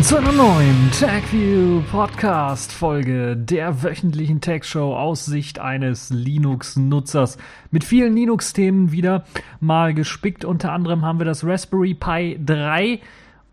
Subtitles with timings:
[0.00, 7.36] willkommen zu einer neuen TechView Podcast Folge der wöchentlichen Tech Show aus Sicht eines Linux-Nutzers.
[7.70, 9.24] Mit vielen Linux-Themen wieder
[9.60, 10.46] mal gespickt.
[10.46, 13.00] Unter anderem haben wir das Raspberry Pi 3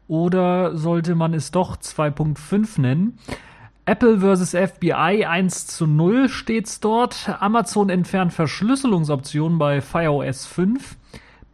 [0.07, 3.19] oder sollte man es doch 2.5 nennen.
[3.85, 4.52] Apple vs.
[4.52, 7.29] FBI 1 zu 0 steht's dort.
[7.41, 10.95] Amazon entfernt Verschlüsselungsoptionen bei FireOS 5.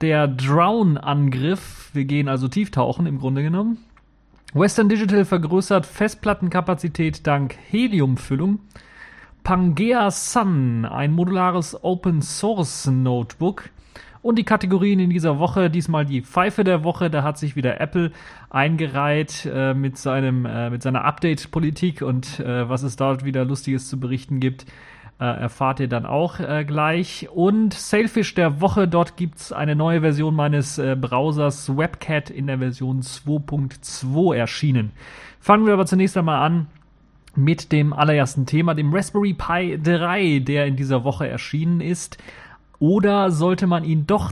[0.02, 1.90] Der Drown-Angriff.
[1.94, 3.80] Wir gehen also tieftauchen im Grunde genommen.
[4.56, 8.60] Western Digital vergrößert Festplattenkapazität dank Heliumfüllung.
[9.44, 13.72] Pangea Sun, ein modulares Open Source Notebook.
[14.22, 17.82] Und die Kategorien in dieser Woche, diesmal die Pfeife der Woche, da hat sich wieder
[17.82, 18.12] Apple
[18.52, 23.90] eingereiht äh, mit, seinem, äh, mit seiner Update-Politik und äh, was es dort wieder Lustiges
[23.90, 24.68] zu berichten gibt.
[25.20, 27.30] Äh, erfahrt ihr dann auch äh, gleich.
[27.32, 32.48] Und Sailfish der Woche, dort gibt es eine neue Version meines äh, Browsers WebCat in
[32.48, 34.92] der Version 2.2 erschienen.
[35.40, 36.68] Fangen wir aber zunächst einmal an
[37.36, 42.18] mit dem allerersten Thema, dem Raspberry Pi 3, der in dieser Woche erschienen ist.
[42.80, 44.32] Oder sollte man ihn doch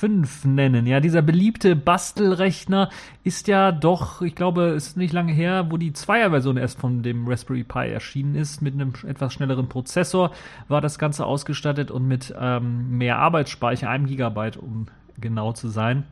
[0.00, 0.86] 2.5 nennen?
[0.86, 2.90] Ja, dieser beliebte Bastelrechner
[3.24, 7.02] ist ja doch, ich glaube, es ist nicht lange her, wo die Zweier-Version erst von
[7.02, 8.62] dem Raspberry Pi erschienen ist.
[8.62, 10.32] Mit einem etwas schnelleren Prozessor
[10.68, 14.86] war das Ganze ausgestattet und mit ähm, mehr Arbeitsspeicher, einem Gigabyte, um
[15.20, 16.04] genau zu sein.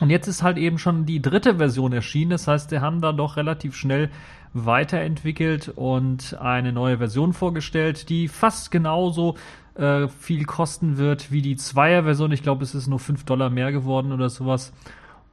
[0.00, 2.30] Und jetzt ist halt eben schon die dritte Version erschienen.
[2.30, 4.10] Das heißt, sie haben da doch relativ schnell
[4.52, 9.36] weiterentwickelt und eine neue Version vorgestellt, die fast genauso
[9.74, 12.32] äh, viel kosten wird wie die Zweier-Version.
[12.32, 14.72] Ich glaube, es ist nur 5 Dollar mehr geworden oder sowas.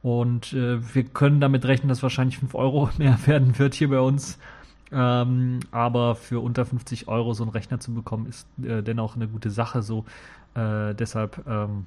[0.02, 4.00] Und äh, wir können damit rechnen, dass wahrscheinlich 5 Euro mehr werden wird hier bei
[4.00, 4.38] uns.
[4.90, 9.28] Ähm, aber für unter 50 Euro so einen Rechner zu bekommen, ist äh, dennoch eine
[9.28, 9.82] gute Sache.
[9.82, 10.04] So
[10.54, 11.86] äh, deshalb ähm,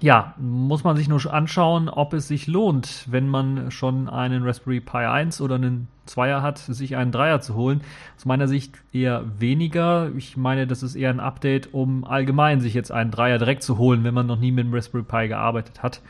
[0.00, 4.80] ja, muss man sich nur anschauen, ob es sich lohnt, wenn man schon einen Raspberry
[4.80, 7.80] Pi 1 oder einen Zweier hat, sich einen Dreier zu holen.
[8.16, 10.10] Aus meiner Sicht eher weniger.
[10.16, 13.78] Ich meine, das ist eher ein Update, um allgemein sich jetzt einen Dreier direkt zu
[13.78, 16.02] holen, wenn man noch nie mit dem Raspberry Pi gearbeitet hat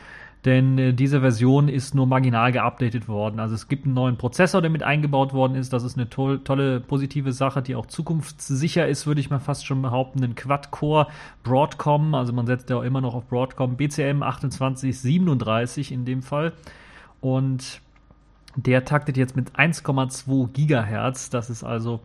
[0.47, 3.41] denn äh, diese Version ist nur marginal geupdatet worden.
[3.41, 5.73] Also es gibt einen neuen Prozessor, der mit eingebaut worden ist.
[5.73, 9.67] Das ist eine to tolle positive Sache, die auch zukunftssicher ist, würde ich mal fast
[9.67, 10.23] schon behaupten.
[10.23, 11.09] Ein Quad-Core
[11.43, 16.53] Broadcom, also man setzt ja auch immer noch auf Broadcom, BCM 2837 in dem Fall.
[17.21, 17.81] Und
[18.55, 21.29] der taktet jetzt mit 1,2 Gigahertz.
[21.29, 22.01] Das ist also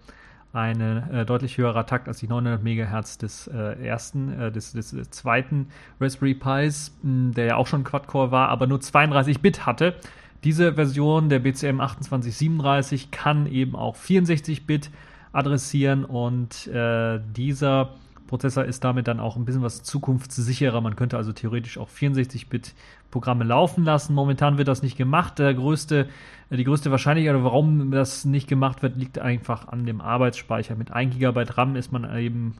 [0.53, 5.09] ein äh, deutlich höherer Takt als die 900 MHz des äh, ersten, äh, des, des,
[5.11, 5.67] zweiten
[5.99, 9.95] Raspberry Pis, mh, der ja auch schon Quad-Core war, aber nur 32 Bit hatte.
[10.43, 14.89] Diese Version der BCM 2837 kann eben auch 64 Bit
[15.31, 17.91] adressieren und äh, dieser
[18.31, 20.79] Prozessor ist damit dann auch ein bisschen was zukunftssicherer.
[20.79, 22.73] Man könnte also theoretisch auch 64-Bit
[23.11, 24.13] Programme laufen lassen.
[24.13, 25.37] Momentan wird das nicht gemacht.
[25.37, 26.07] Der größte,
[26.49, 30.77] die größte Wahrscheinlichkeit, warum das nicht gemacht wird, liegt einfach an dem Arbeitsspeicher.
[30.77, 32.55] Mit 1 GB RAM ist man eben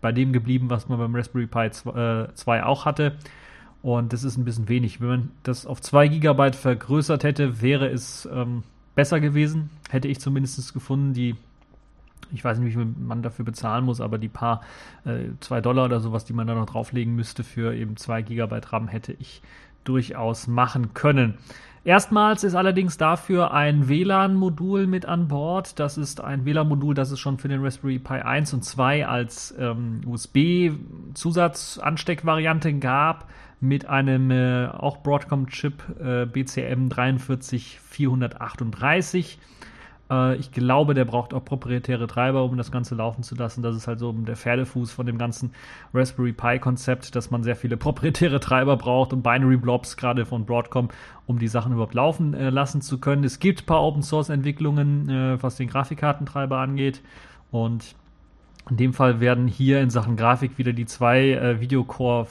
[0.00, 3.16] bei dem geblieben, was man beim Raspberry Pi 2 äh, auch hatte.
[3.82, 5.00] Und das ist ein bisschen wenig.
[5.00, 8.62] Wenn man das auf 2 GB vergrößert hätte, wäre es ähm,
[8.94, 9.70] besser gewesen.
[9.90, 11.12] Hätte ich zumindest gefunden.
[11.12, 11.34] Die
[12.32, 14.62] ich weiß nicht, wie viel man dafür bezahlen muss, aber die paar
[15.04, 18.72] äh, zwei Dollar oder sowas, die man da noch drauflegen müsste für eben zwei Gigabyte
[18.72, 19.42] RAM, hätte ich
[19.84, 21.34] durchaus machen können.
[21.84, 25.80] Erstmals ist allerdings dafür ein WLAN-Modul mit an Bord.
[25.80, 29.52] Das ist ein WLAN-Modul, das es schon für den Raspberry Pi 1 und 2 als
[29.58, 33.28] ähm, USB-Zusatzansteckvariante gab
[33.58, 39.40] mit einem äh, auch Broadcom-Chip äh, BCM 43438.
[40.12, 43.62] Äh, ich glaube, der braucht auch proprietäre Treiber, um das Ganze laufen zu lassen.
[43.62, 45.52] Das ist halt so der Pferdefuß von dem ganzen
[45.94, 50.88] Raspberry Pi-Konzept, dass man sehr viele proprietäre Treiber braucht und Binary Blobs, gerade von Broadcom,
[51.26, 53.24] um die Sachen überhaupt laufen äh, lassen zu können.
[53.24, 57.00] Es gibt ein paar Open-Source-Entwicklungen, äh, was den Grafikkartentreiber angeht.
[57.50, 57.94] Und
[58.70, 62.26] in dem Fall werden hier in Sachen Grafik wieder die zwei äh, Videocore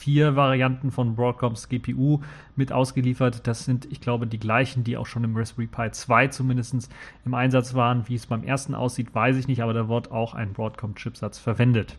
[0.00, 2.20] vier Varianten von Broadcoms GPU
[2.56, 3.46] mit ausgeliefert.
[3.46, 6.90] Das sind, ich glaube, die gleichen, die auch schon im Raspberry Pi 2 zumindest
[7.26, 8.08] im Einsatz waren.
[8.08, 11.98] Wie es beim ersten aussieht, weiß ich nicht, aber da wird auch ein Broadcom-Chipsatz verwendet.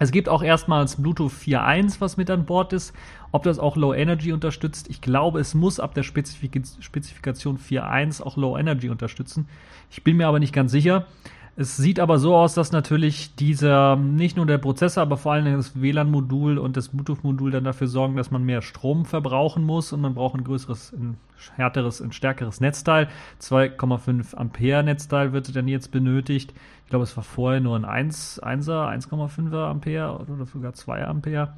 [0.00, 2.92] Es gibt auch erstmals Bluetooth 4.1, was mit an Bord ist.
[3.30, 8.20] Ob das auch Low Energy unterstützt, ich glaube, es muss ab der Spezifik Spezifikation 4.1
[8.20, 9.46] auch Low Energy unterstützen.
[9.90, 11.06] Ich bin mir aber nicht ganz sicher.
[11.54, 15.44] Es sieht aber so aus, dass natürlich dieser, nicht nur der Prozessor, aber vor allem
[15.54, 20.00] das WLAN-Modul und das Bluetooth-Modul dann dafür sorgen, dass man mehr Strom verbrauchen muss und
[20.00, 21.18] man braucht ein größeres, ein
[21.56, 23.08] härteres, ein stärkeres Netzteil.
[23.42, 26.54] 2,5 Ampere Netzteil wird dann jetzt benötigt.
[26.84, 31.52] Ich glaube, es war vorher nur ein 1, 1er, 1,5er Ampere oder sogar 2 Ampere.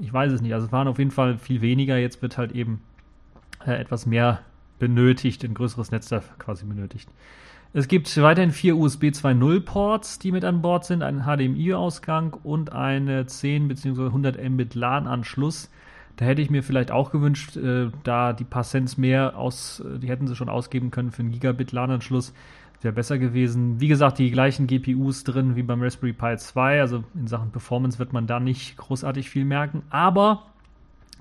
[0.00, 0.54] Ich weiß es nicht.
[0.54, 1.98] Also es waren auf jeden Fall viel weniger.
[1.98, 2.80] Jetzt wird halt eben
[3.66, 4.40] äh, etwas mehr
[4.78, 7.10] benötigt, ein größeres Netz da quasi benötigt.
[7.76, 12.72] Es gibt weiterhin vier USB 2.0 Ports, die mit an Bord sind, einen HDMI-Ausgang und
[12.72, 14.04] eine 10 bzw.
[14.04, 15.72] 100 Mbit LAN-Anschluss.
[16.14, 19.98] Da hätte ich mir vielleicht auch gewünscht, äh, da die paar Cents mehr aus, äh,
[19.98, 22.32] die hätten sie schon ausgeben können für einen Gigabit LAN-Anschluss.
[22.80, 23.80] Wäre besser gewesen.
[23.80, 26.80] Wie gesagt, die gleichen GPUs drin wie beim Raspberry Pi 2.
[26.80, 29.82] Also in Sachen Performance wird man da nicht großartig viel merken.
[29.90, 30.44] Aber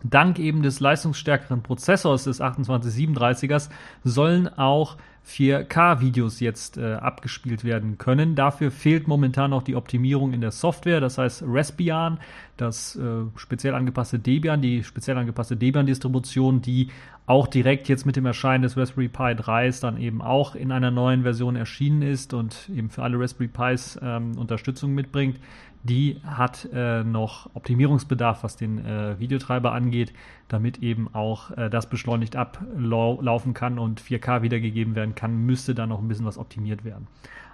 [0.03, 3.69] dank eben des leistungsstärkeren Prozessors des 2837ers
[4.03, 8.35] sollen auch 4K-Videos jetzt äh, abgespielt werden können.
[8.35, 12.19] Dafür fehlt momentan noch die Optimierung in der Software, das heißt Raspbian,
[12.57, 16.89] das äh, speziell angepasste Debian, die speziell angepasste Debian-Distribution, die
[17.25, 20.91] auch direkt jetzt mit dem Erscheinen des Raspberry Pi 3 dann eben auch in einer
[20.91, 25.39] neuen Version erschienen ist und eben für alle Raspberry Pis ähm, Unterstützung mitbringt
[25.83, 30.13] die hat äh, noch Optimierungsbedarf, was den äh, Videotreiber angeht,
[30.47, 35.85] damit eben auch äh, das beschleunigt ablaufen kann und 4K wiedergegeben werden kann, müsste da
[35.85, 37.07] noch ein bisschen was optimiert werden.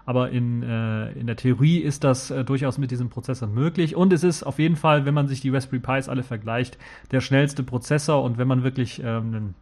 [0.05, 3.95] Aber in, äh, in der Theorie ist das äh, durchaus mit diesem Prozessor möglich.
[3.95, 6.77] Und es ist auf jeden Fall, wenn man sich die Raspberry Pis alle vergleicht,
[7.11, 8.23] der schnellste Prozessor.
[8.23, 9.55] Und wenn man wirklich ähm, einen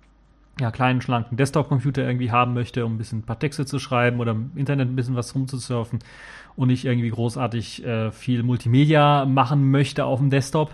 [0.60, 4.20] ja, kleinen, schlanken Desktop-Computer irgendwie haben möchte, um ein bisschen ein paar Texte zu schreiben
[4.20, 6.00] oder im Internet ein bisschen was rumzusurfen
[6.58, 10.72] und nicht irgendwie großartig äh, viel Multimedia machen möchte auf dem Desktop.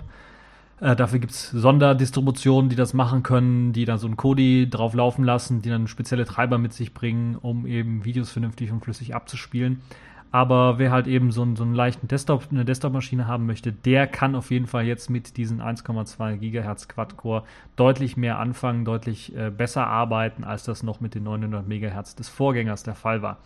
[0.79, 5.23] Äh, dafür gibt's Sonderdistributionen, die das machen können, die dann so ein Kodi drauf laufen
[5.23, 9.81] lassen, die dann spezielle Treiber mit sich bringen, um eben Videos vernünftig und flüssig abzuspielen.
[10.31, 14.07] Aber wer halt eben so einen, so einen leichten Desktop, eine Desktop-Maschine haben möchte, der
[14.07, 17.43] kann auf jeden Fall jetzt mit diesen 1,2 GHz Quad-Core
[17.75, 22.29] deutlich mehr anfangen, deutlich äh, besser arbeiten, als das noch mit den 900 MHz des
[22.29, 23.37] Vorgängers der Fall war.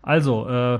[0.00, 0.78] Also, äh,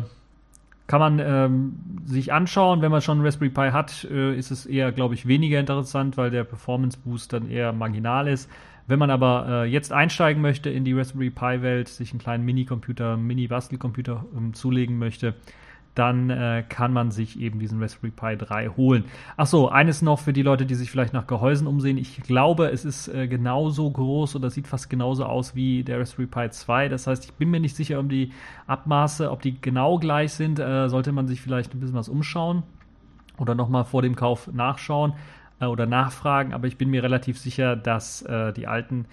[0.87, 1.75] kann man ähm,
[2.05, 5.27] sich anschauen, wenn man schon einen Raspberry Pi hat, äh, ist es eher, glaube ich,
[5.27, 8.51] weniger interessant, weil der Performance Boost dann eher marginal ist.
[8.87, 12.45] Wenn man aber äh, jetzt einsteigen möchte in die Raspberry Pi Welt, sich einen kleinen
[12.45, 15.35] Mini-Computer, Mini-Bastelcomputer ähm, zulegen möchte,
[15.95, 19.05] dann äh, kann man sich eben diesen Raspberry Pi 3 holen.
[19.37, 21.99] Achso, eines noch für die Leute, die sich vielleicht nach Gehäusen umsehen.
[21.99, 26.29] Ich glaube, es ist äh, genauso groß oder sieht fast genauso aus wie der Raspberry
[26.29, 26.89] Pi 2.
[26.89, 28.33] Das heißt, ich bin mir nicht sicher um die
[28.67, 30.59] Abmaße, ob die genau gleich sind.
[30.59, 32.63] Äh, sollte man sich vielleicht ein bisschen was umschauen
[33.39, 35.15] oder nochmal vor dem Kauf nachschauen
[35.61, 39.07] äh, oder nachfragen, aber ich bin mir relativ sicher, dass äh, die alten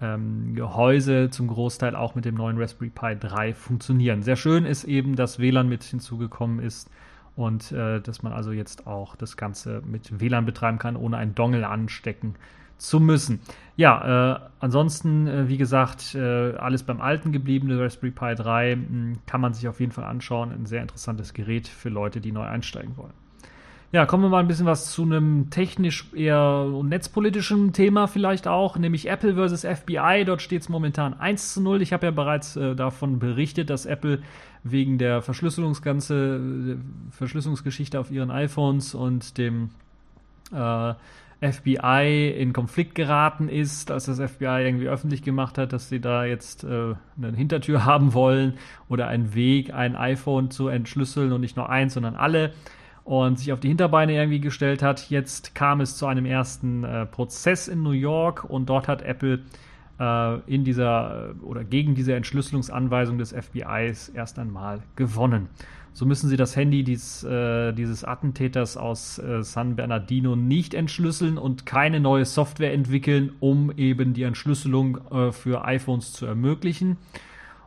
[0.00, 4.22] ähm, Gehäuse zum Großteil auch mit dem neuen Raspberry Pi 3 funktionieren.
[4.22, 6.90] Sehr schön ist eben, dass WLAN mit hinzugekommen ist
[7.34, 11.34] und äh, dass man also jetzt auch das Ganze mit WLAN betreiben kann, ohne einen
[11.34, 12.34] Dongle anstecken
[12.78, 13.40] zu müssen.
[13.76, 17.68] Ja, äh, ansonsten, äh, wie gesagt, äh, alles beim Alten geblieben.
[17.68, 20.52] Der Raspberry Pi 3 mh, hm, kann man sich auf jeden Fall anschauen.
[20.52, 23.25] Ein sehr interessantes Gerät für Leute, die neu einsteigen wollen.
[23.92, 28.76] Ja, kommen wir mal ein bisschen was zu einem technisch eher netzpolitischen Thema vielleicht auch,
[28.76, 30.24] nämlich Apple versus FBI.
[30.26, 31.82] Dort steht es momentan 1 zu 0.
[31.82, 34.22] Ich habe ja bereits äh, davon berichtet, dass Apple
[34.64, 39.70] wegen der Verschlüsselungsganze, äh, Verschlüsselungsgeschichte auf ihren iPhones und dem
[40.52, 40.94] äh,
[41.40, 46.24] FBI in Konflikt geraten ist, als das FBI irgendwie öffentlich gemacht hat, dass sie da
[46.24, 48.54] jetzt äh, eine Hintertür haben wollen
[48.88, 52.52] oder einen Weg, ein iPhone zu entschlüsseln und nicht nur eins, sondern alle
[53.06, 55.10] und sich auf die Hinterbeine irgendwie gestellt hat.
[55.10, 59.42] Jetzt kam es zu einem ersten äh, Prozess in New York und dort hat Apple
[60.00, 65.48] äh, in dieser äh, oder gegen diese Entschlüsselungsanweisung des FBIs erst einmal gewonnen.
[65.92, 71.38] So müssen sie das Handy dies, äh, dieses Attentäters aus äh, San Bernardino nicht entschlüsseln
[71.38, 76.96] und keine neue Software entwickeln, um eben die Entschlüsselung äh, für iPhones zu ermöglichen.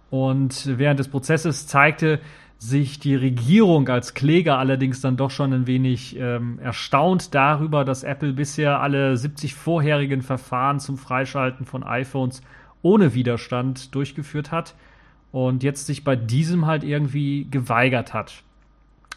[0.10, 2.20] Und während des Prozesses zeigte
[2.60, 8.04] sich die Regierung als Kläger allerdings dann doch schon ein wenig ähm, erstaunt darüber, dass
[8.04, 12.42] Apple bisher alle 70 vorherigen Verfahren zum Freischalten von iPhones
[12.82, 14.76] ohne Widerstand durchgeführt hat
[15.32, 18.44] und jetzt sich bei diesem halt irgendwie geweigert hat.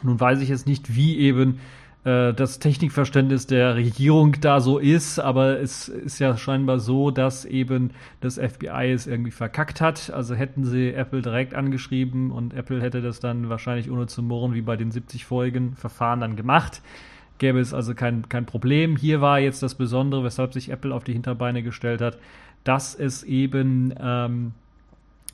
[0.04, 1.58] Nun weiß ich jetzt nicht, wie eben
[2.04, 7.44] äh, das Technikverständnis der Regierung da so ist, aber es ist ja scheinbar so, dass
[7.44, 7.90] eben
[8.20, 10.10] das FBI es irgendwie verkackt hat.
[10.10, 14.54] Also hätten sie Apple direkt angeschrieben und Apple hätte das dann wahrscheinlich ohne zu murren
[14.54, 16.82] wie bei den 70 vorigen Verfahren dann gemacht.
[17.38, 18.96] Gäbe es also kein, kein Problem.
[18.96, 22.18] Hier war jetzt das Besondere, weshalb sich Apple auf die Hinterbeine gestellt hat,
[22.64, 24.52] dass es eben ähm,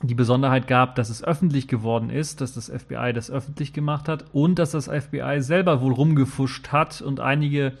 [0.01, 4.25] die Besonderheit gab, dass es öffentlich geworden ist, dass das FBI das öffentlich gemacht hat
[4.31, 7.73] und dass das FBI selber wohl rumgefuscht hat und einige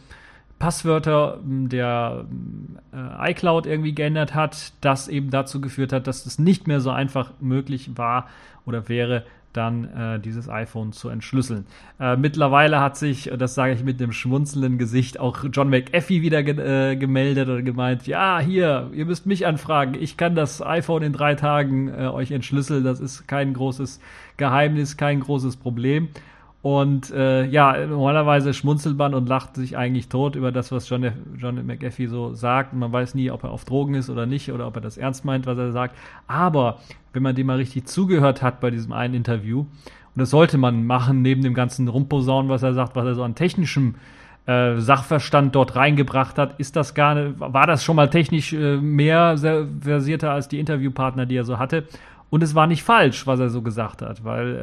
[0.59, 2.25] Passwörter der
[2.93, 6.89] äh, iCloud irgendwie geändert hat, das eben dazu geführt hat, dass es nicht mehr so
[6.89, 8.27] einfach möglich war
[8.65, 9.23] oder wäre,
[9.53, 11.65] dann äh, dieses iPhone zu entschlüsseln.
[11.99, 16.43] Äh, mittlerweile hat sich, das sage ich mit einem schmunzelnden Gesicht, auch John McAfee wieder
[16.43, 21.03] ge äh, gemeldet und gemeint, ja, hier, ihr müsst mich anfragen, ich kann das iPhone
[21.03, 23.99] in drei Tagen äh, euch entschlüsseln, das ist kein großes
[24.37, 26.09] Geheimnis, kein großes Problem.
[26.61, 31.09] Und äh, ja, normalerweise schmunzelt man und lacht sich eigentlich tot über das, was John,
[31.37, 32.73] John McAfee so sagt.
[32.73, 35.23] Man weiß nie, ob er auf Drogen ist oder nicht oder ob er das ernst
[35.23, 35.95] meint, was er sagt.
[36.27, 36.79] Aber
[37.13, 40.85] wenn man dem mal richtig zugehört hat bei diesem einen Interview, und das sollte man
[40.85, 43.95] machen, neben dem ganzen Rumposaunen, was er sagt, was er so an technischem
[44.45, 49.37] äh, Sachverstand dort reingebracht hat, ist das gar war das schon mal technisch äh, mehr
[49.81, 51.85] versierter als die Interviewpartner, die er so hatte.
[52.29, 54.55] Und es war nicht falsch, was er so gesagt hat, weil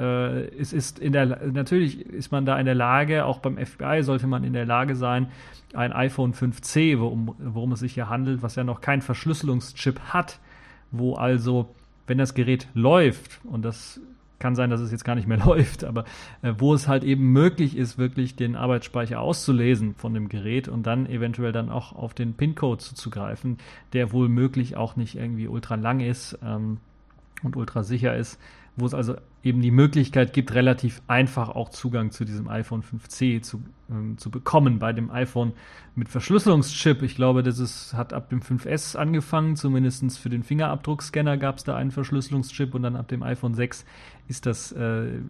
[0.55, 4.03] äh, es ist in der natürlich ist man da in der Lage, auch beim FBI
[4.03, 5.29] sollte man in der Lage sein,
[5.75, 10.39] ein iPhone 5C, worum, worum es sich hier handelt, was ja noch kein Verschlüsselungschip hat,
[10.91, 11.75] wo also,
[12.07, 14.01] wenn das Gerät läuft, und das
[14.39, 16.05] kann sein, dass es jetzt gar nicht mehr läuft, aber
[16.43, 20.87] äh, wo es halt eben möglich ist, wirklich den Arbeitsspeicher auszulesen von dem Gerät und
[20.87, 23.59] dann eventuell dann auch auf den PIN-Code zuzugreifen,
[23.93, 26.39] der wohl möglich auch nicht irgendwie ultra lang ist.
[26.45, 26.79] Ähm,
[27.43, 28.39] und ultra sicher ist,
[28.77, 33.41] wo es also eben die Möglichkeit gibt, relativ einfach auch Zugang zu diesem iPhone 5C
[33.41, 34.79] zu, ähm, zu bekommen.
[34.79, 35.53] Bei dem iPhone
[35.95, 41.39] mit Verschlüsselungschip, ich glaube, das ist, hat ab dem 5S angefangen, zumindest für den Fingerabdruckscanner
[41.39, 43.87] gab es da einen Verschlüsselungschip und dann ab dem iPhone 6
[44.29, 45.21] ist das äh,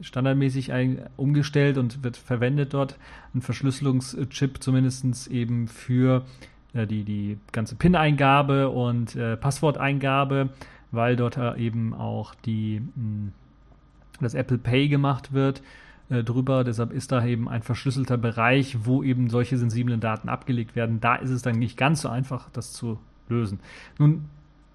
[0.00, 2.96] standardmäßig ein, umgestellt und wird verwendet dort.
[3.34, 6.24] Ein Verschlüsselungschip zumindest eben für
[6.72, 10.50] äh, die, die ganze PIN-Eingabe und äh, Passworteingabe
[10.94, 13.32] weil dort eben auch die, hm,
[14.20, 15.62] das Apple Pay gemacht wird
[16.10, 16.64] äh, drüber.
[16.64, 21.00] Deshalb ist da eben ein verschlüsselter Bereich, wo eben solche sensiblen Daten abgelegt werden.
[21.00, 22.98] Da ist es dann nicht ganz so einfach, das zu
[23.28, 23.60] lösen.
[23.98, 24.26] Nun,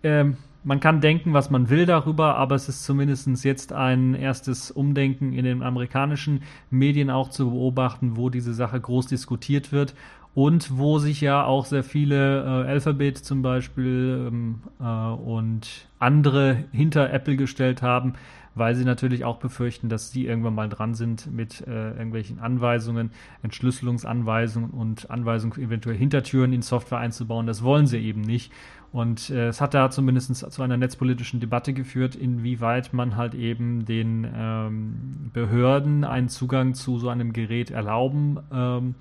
[0.04, 4.72] ähm, man kann denken, was man will darüber, aber es ist zumindest jetzt ein erstes
[4.72, 9.96] Umdenken in den amerikanischen Medien auch zu beobachten, wo diese Sache groß diskutiert wird
[10.36, 16.66] und wo sich ja auch sehr viele äh, Alphabet zum Beispiel ähm, äh, und andere
[16.72, 18.14] hinter Apple gestellt haben,
[18.56, 23.12] weil sie natürlich auch befürchten, dass sie irgendwann mal dran sind mit äh, irgendwelchen Anweisungen,
[23.42, 27.48] Entschlüsselungsanweisungen und Anweisungen eventuell Hintertüren in Software einzubauen.
[27.48, 28.52] Das wollen sie eben nicht.
[28.92, 33.86] Und äh, es hat da zumindest zu einer netzpolitischen Debatte geführt, inwieweit man halt eben
[33.86, 38.96] den ähm, Behörden einen Zugang zu so einem Gerät erlauben ähm,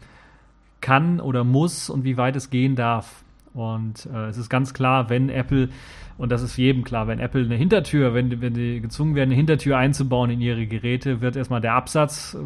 [0.80, 3.25] kann oder muss und wie weit es gehen darf.
[3.54, 5.68] Und äh, es ist ganz klar, wenn Apple,
[6.16, 9.37] und das ist jedem klar, wenn Apple eine Hintertür, wenn, wenn die gezwungen werden, eine
[9.37, 12.44] Hintertür einzubauen in ihre Geräte, wird erstmal der Absatz äh,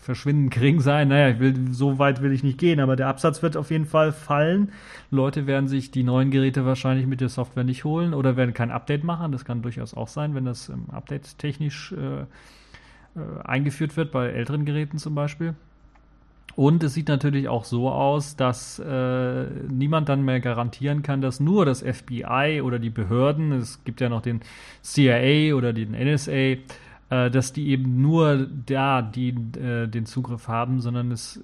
[0.00, 1.08] verschwindend gering sein.
[1.08, 4.12] Naja, will, so weit will ich nicht gehen, aber der Absatz wird auf jeden Fall
[4.12, 4.72] fallen.
[5.10, 8.70] Leute werden sich die neuen Geräte wahrscheinlich mit der Software nicht holen oder werden kein
[8.70, 9.30] Update machen.
[9.30, 12.26] Das kann durchaus auch sein, wenn das ähm, Update technisch äh, äh,
[13.44, 15.54] eingeführt wird, bei älteren Geräten zum Beispiel.
[16.56, 21.40] Und es sieht natürlich auch so aus, dass äh, niemand dann mehr garantieren kann, dass
[21.40, 24.40] nur das FBI oder die Behörden, es gibt ja noch den
[24.82, 26.58] CIA oder den NSA, äh,
[27.08, 31.42] dass die eben nur da die, äh, den Zugriff haben, sondern es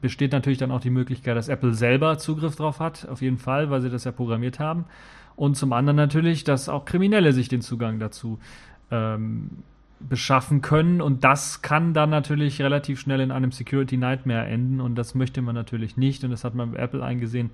[0.00, 3.70] besteht natürlich dann auch die Möglichkeit, dass Apple selber Zugriff drauf hat, auf jeden Fall,
[3.70, 4.84] weil sie das ja programmiert haben.
[5.36, 8.38] Und zum anderen natürlich, dass auch Kriminelle sich den Zugang dazu
[8.90, 9.50] ähm,
[10.00, 14.96] beschaffen können und das kann dann natürlich relativ schnell in einem Security Nightmare enden und
[14.96, 17.50] das möchte man natürlich nicht und das hat man bei Apple eingesehen.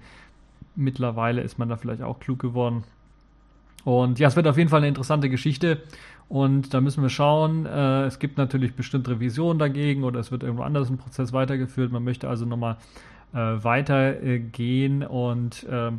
[0.74, 2.84] Mittlerweile ist man da vielleicht auch klug geworden.
[3.84, 5.82] Und ja, es wird auf jeden Fall eine interessante Geschichte
[6.28, 7.66] und da müssen wir schauen.
[7.66, 11.92] Äh, es gibt natürlich bestimmte Revisionen dagegen oder es wird irgendwo anders ein Prozess weitergeführt.
[11.92, 12.76] Man möchte also nochmal
[13.32, 15.92] äh, weitergehen und äh,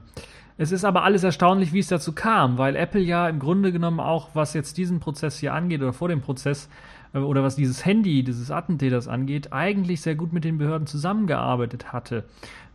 [0.62, 4.00] es ist aber alles erstaunlich, wie es dazu kam, weil Apple ja im Grunde genommen
[4.00, 6.70] auch, was jetzt diesen Prozess hier angeht oder vor dem Prozess
[7.16, 11.92] äh, oder was dieses Handy, dieses Attentäters angeht, eigentlich sehr gut mit den Behörden zusammengearbeitet
[11.92, 12.26] hatte.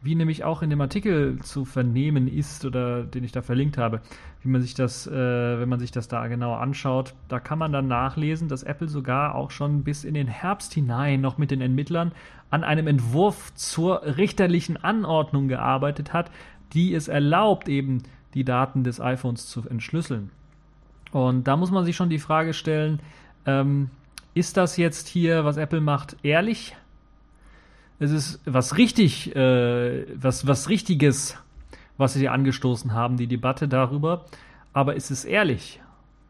[0.03, 4.01] Wie nämlich auch in dem Artikel zu vernehmen ist oder den ich da verlinkt habe,
[4.43, 7.71] wie man sich das, äh, wenn man sich das da genauer anschaut, da kann man
[7.71, 11.61] dann nachlesen, dass Apple sogar auch schon bis in den Herbst hinein noch mit den
[11.61, 12.11] Ermittlern
[12.51, 16.31] an einem Entwurf zur richterlichen Anordnung gearbeitet hat,
[16.73, 18.03] die es erlaubt, eben
[18.35, 20.31] die Daten des iPhones zu entschlüsseln.
[21.13, 23.01] Und da muss man sich schon die Frage stellen,
[23.47, 23.91] ähm,
[24.35, 26.77] ist das jetzt hier, was Apple macht, ehrlich?
[27.99, 31.39] Es ist was richtig, äh, was, was Richtiges,
[31.97, 34.27] was sie angestoßen haben, die Debatte darüber.
[34.75, 35.81] Aber ist es ehrlich?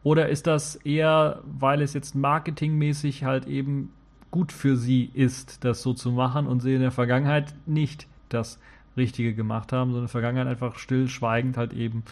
[0.03, 3.91] Oder ist das eher, weil es jetzt marketingmäßig halt eben
[4.31, 8.59] gut für sie ist, das so zu machen und sie in der Vergangenheit nicht das
[8.97, 12.03] Richtige gemacht haben, sondern in der Vergangenheit einfach stillschweigend halt eben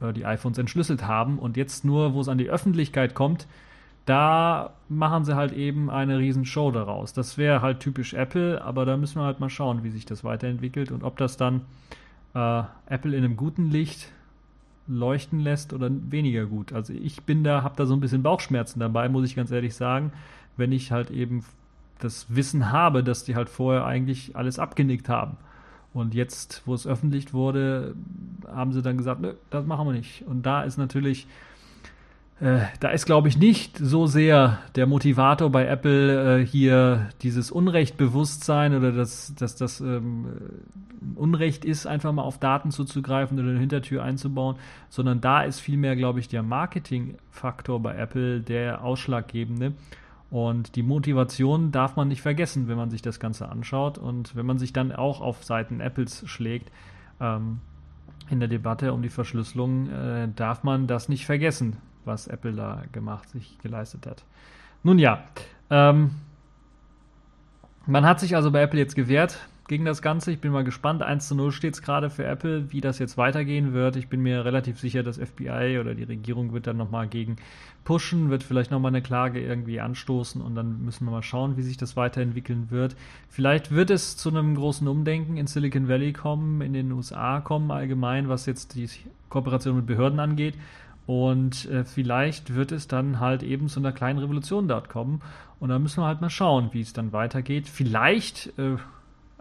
[0.00, 1.38] äh, die iPhones entschlüsselt haben.
[1.38, 3.46] Und jetzt nur, wo es an die Öffentlichkeit kommt,
[4.06, 7.12] da machen sie halt eben eine riesen Show daraus.
[7.12, 10.24] Das wäre halt typisch Apple, aber da müssen wir halt mal schauen, wie sich das
[10.24, 11.62] weiterentwickelt und ob das dann
[12.34, 14.10] äh, Apple in einem guten Licht
[14.88, 16.72] leuchten lässt oder weniger gut.
[16.72, 19.74] Also ich bin da, habe da so ein bisschen Bauchschmerzen dabei, muss ich ganz ehrlich
[19.74, 20.12] sagen,
[20.56, 21.44] wenn ich halt eben
[22.00, 25.36] das Wissen habe, dass die halt vorher eigentlich alles abgenickt haben.
[25.92, 27.94] Und jetzt, wo es öffentlich wurde,
[28.46, 30.24] haben sie dann gesagt, nö, das machen wir nicht.
[30.26, 31.26] Und da ist natürlich
[32.40, 37.50] äh, da ist, glaube ich, nicht so sehr der Motivator bei Apple äh, hier dieses
[37.50, 40.26] Unrechtbewusstsein oder dass das, das ähm,
[41.16, 44.56] Unrecht ist, einfach mal auf Daten zuzugreifen oder eine Hintertür einzubauen,
[44.88, 49.74] sondern da ist vielmehr, glaube ich, der Marketingfaktor bei Apple der ausschlaggebende.
[50.30, 54.46] Und die Motivation darf man nicht vergessen, wenn man sich das Ganze anschaut und wenn
[54.46, 56.70] man sich dann auch auf Seiten Apples schlägt.
[57.20, 57.60] Ähm,
[58.28, 62.82] in der Debatte um die Verschlüsselung äh, darf man das nicht vergessen was Apple da
[62.92, 64.24] gemacht, sich geleistet hat.
[64.82, 65.24] Nun ja,
[65.70, 66.12] ähm,
[67.86, 69.38] man hat sich also bei Apple jetzt gewehrt
[69.70, 70.32] gegen das Ganze.
[70.32, 71.00] Ich bin mal gespannt.
[71.00, 73.94] 1 zu 0 steht es gerade für Apple, wie das jetzt weitergehen wird.
[73.94, 77.36] Ich bin mir relativ sicher, das FBI oder die Regierung wird dann nochmal gegen
[77.84, 81.62] pushen, wird vielleicht nochmal eine Klage irgendwie anstoßen und dann müssen wir mal schauen, wie
[81.62, 82.96] sich das weiterentwickeln wird.
[83.28, 87.70] Vielleicht wird es zu einem großen Umdenken in Silicon Valley kommen, in den USA kommen
[87.70, 88.88] allgemein, was jetzt die
[89.28, 90.56] Kooperation mit Behörden angeht.
[91.06, 95.22] Und äh, vielleicht wird es dann halt eben zu einer kleinen Revolution dort kommen.
[95.60, 97.68] Und da müssen wir halt mal schauen, wie es dann weitergeht.
[97.68, 98.76] Vielleicht, äh,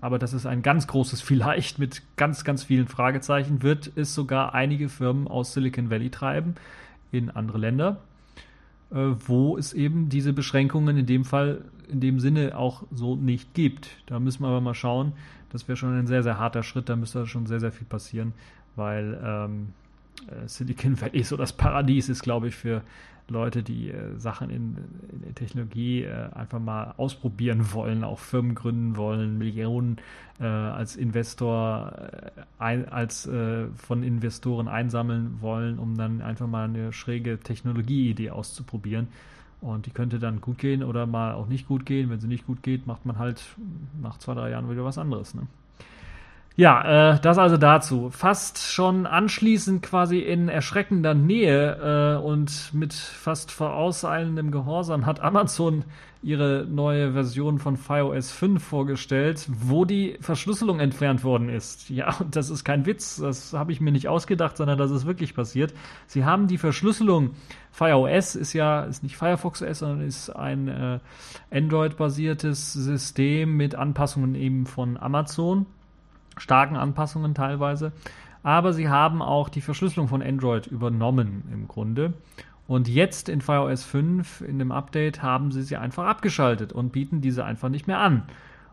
[0.02, 4.54] aber das ist ein ganz großes Vielleicht mit ganz, ganz vielen Fragezeichen, wird es sogar
[4.54, 6.56] einige Firmen aus Silicon Valley treiben
[7.12, 7.98] in andere Länder,
[8.92, 13.54] äh, wo es eben diese Beschränkungen in dem Fall, in dem Sinne auch so nicht
[13.54, 13.90] gibt.
[14.06, 15.14] Da müssen wir aber mal schauen.
[15.52, 16.90] Das wäre schon ein sehr, sehr harter Schritt.
[16.90, 18.34] Da müsste schon sehr, sehr viel passieren,
[18.76, 19.89] weil ähm, äh,
[20.46, 22.84] Silicon Valley so das Paradies ist, glaube ich, für
[23.30, 24.78] Leute, die äh, Sachen in,
[25.26, 29.98] in Technologie äh, einfach mal ausprobieren wollen, auch Firmen gründen wollen, Millionen
[30.40, 36.66] äh, als Investor, äh, ein, als äh, von Investoren einsammeln wollen, um dann einfach mal
[36.66, 39.08] eine schräge Technologieidee auszuprobieren.
[39.62, 42.10] Und die könnte dann gut gehen oder mal auch nicht gut gehen.
[42.10, 43.44] Wenn sie nicht gut geht, macht man halt
[44.02, 45.34] nach zwei, drei Jahren wieder was anderes.
[45.34, 45.48] Ne?
[46.56, 48.10] Ja, äh, das also dazu.
[48.10, 55.86] Fast schon anschließend quasi in erschreckender Nähe äh, und mit fast vorauseilendem Gehorsam hat Amazon
[56.22, 61.90] ihre neue Version von FiOS 5 vorgestellt, wo die Verschlüsselung entfernt worden ist.
[61.90, 65.06] Ja, und das ist kein Witz, das habe ich mir nicht ausgedacht, sondern das ist
[65.06, 65.74] wirklich passiert.
[66.08, 67.32] Sie haben die Verschlüsselung,
[67.72, 71.00] FiOS ist ja, ist nicht Firefox OS, sondern ist ein äh,
[71.52, 75.68] Android-basiertes System mit Anpassungen eben von Amazon
[76.40, 77.92] starken Anpassungen teilweise.
[78.42, 82.14] Aber sie haben auch die Verschlüsselung von Android übernommen im Grunde.
[82.68, 87.20] Und jetzt in FireOS 5 in dem Update haben sie sie einfach abgeschaltet und bieten
[87.20, 88.24] diese einfach nicht mehr an.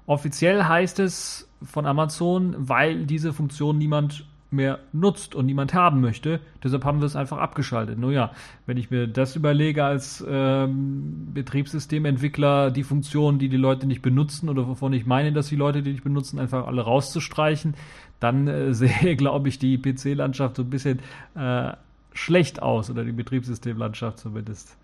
[0.06, 6.40] Offiziell heißt es von Amazon, weil diese Funktion niemand mehr nutzt und niemand haben möchte.
[6.62, 7.98] Deshalb haben wir es einfach abgeschaltet.
[7.98, 8.32] Nur ja,
[8.66, 14.48] wenn ich mir das überlege als ähm, Betriebssystementwickler, die Funktionen, die die Leute nicht benutzen
[14.48, 17.74] oder wovon ich meine, dass die Leute, die nicht benutzen, einfach alle rauszustreichen,
[18.20, 21.00] dann äh, sehe, glaube ich, die PC-Landschaft so ein bisschen
[21.34, 21.72] äh,
[22.12, 24.76] schlecht aus oder die Betriebssystemlandschaft zumindest.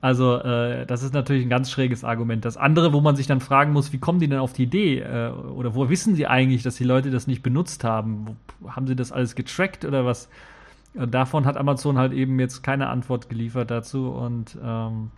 [0.00, 2.44] Also äh, das ist natürlich ein ganz schräges Argument.
[2.44, 5.00] Das andere, wo man sich dann fragen muss, wie kommen die denn auf die Idee?
[5.00, 8.36] Äh, oder wo wissen sie eigentlich, dass die Leute das nicht benutzt haben?
[8.60, 10.28] Wo, haben sie das alles getrackt oder was?
[10.94, 14.10] Und davon hat Amazon halt eben jetzt keine Antwort geliefert dazu.
[14.10, 15.10] Und ähm,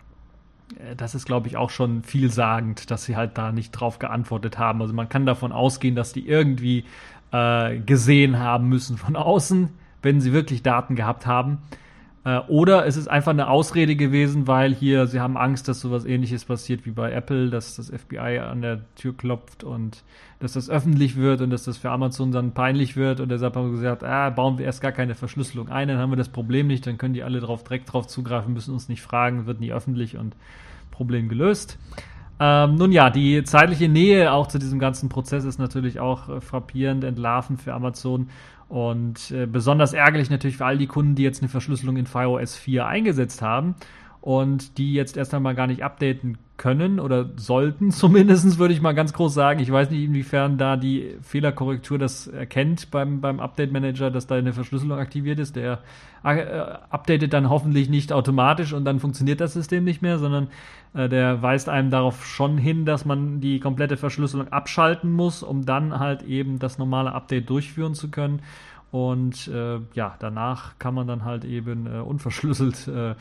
[0.79, 4.57] äh, das ist, glaube ich, auch schon vielsagend, dass sie halt da nicht drauf geantwortet
[4.57, 4.81] haben.
[4.81, 6.85] Also man kann davon ausgehen, dass die irgendwie
[7.31, 9.69] äh, gesehen haben müssen von außen,
[10.01, 11.59] wenn sie wirklich Daten gehabt haben.
[12.23, 16.05] Äh, oder es ist einfach eine Ausrede gewesen, weil hier sie haben Angst, dass sowas
[16.05, 20.03] ähnliches passiert wie bei Apple, dass das FBI an der Tür klopft und
[20.39, 23.71] dass das öffentlich wird und dass das für Amazon dann peinlich wird und deshalb haben
[23.71, 26.67] wir gesagt, ah, bauen wir erst gar keine Verschlüsselung ein, dann haben wir das Problem
[26.67, 29.71] nicht, dann können die alle drauf, direkt drauf zugreifen, müssen uns nicht fragen, wird nie
[29.71, 30.35] öffentlich und
[30.91, 31.79] Problem gelöst.
[32.39, 36.41] Ähm, nun ja, die zeitliche Nähe auch zu diesem ganzen Prozess ist natürlich auch äh,
[36.41, 38.29] frappierend, entlarvend für Amazon
[38.71, 42.55] und äh, besonders ärgerlich natürlich für all die Kunden, die jetzt eine Verschlüsselung in FireOS
[42.55, 43.75] 4 eingesetzt haben
[44.21, 48.93] und die jetzt erst einmal gar nicht updaten können oder sollten, zumindest würde ich mal
[48.93, 49.59] ganz groß sagen.
[49.59, 54.35] Ich weiß nicht, inwiefern da die Fehlerkorrektur das erkennt beim, beim Update Manager, dass da
[54.35, 55.55] eine Verschlüsselung aktiviert ist.
[55.55, 55.79] Der
[56.23, 56.45] äh,
[56.91, 60.49] updatet dann hoffentlich nicht automatisch und dann funktioniert das System nicht mehr, sondern
[60.93, 65.65] äh, der weist einem darauf schon hin, dass man die komplette Verschlüsselung abschalten muss, um
[65.65, 68.41] dann halt eben das normale Update durchführen zu können.
[68.91, 73.15] Und äh, ja, danach kann man dann halt eben äh, unverschlüsselt äh,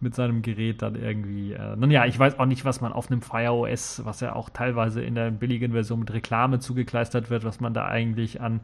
[0.00, 1.52] mit seinem Gerät dann irgendwie.
[1.52, 4.36] Äh, nun ja, ich weiß auch nicht, was man auf einem Fire OS, was ja
[4.36, 8.60] auch teilweise in der billigen Version mit Reklame zugekleistert wird, was man da eigentlich an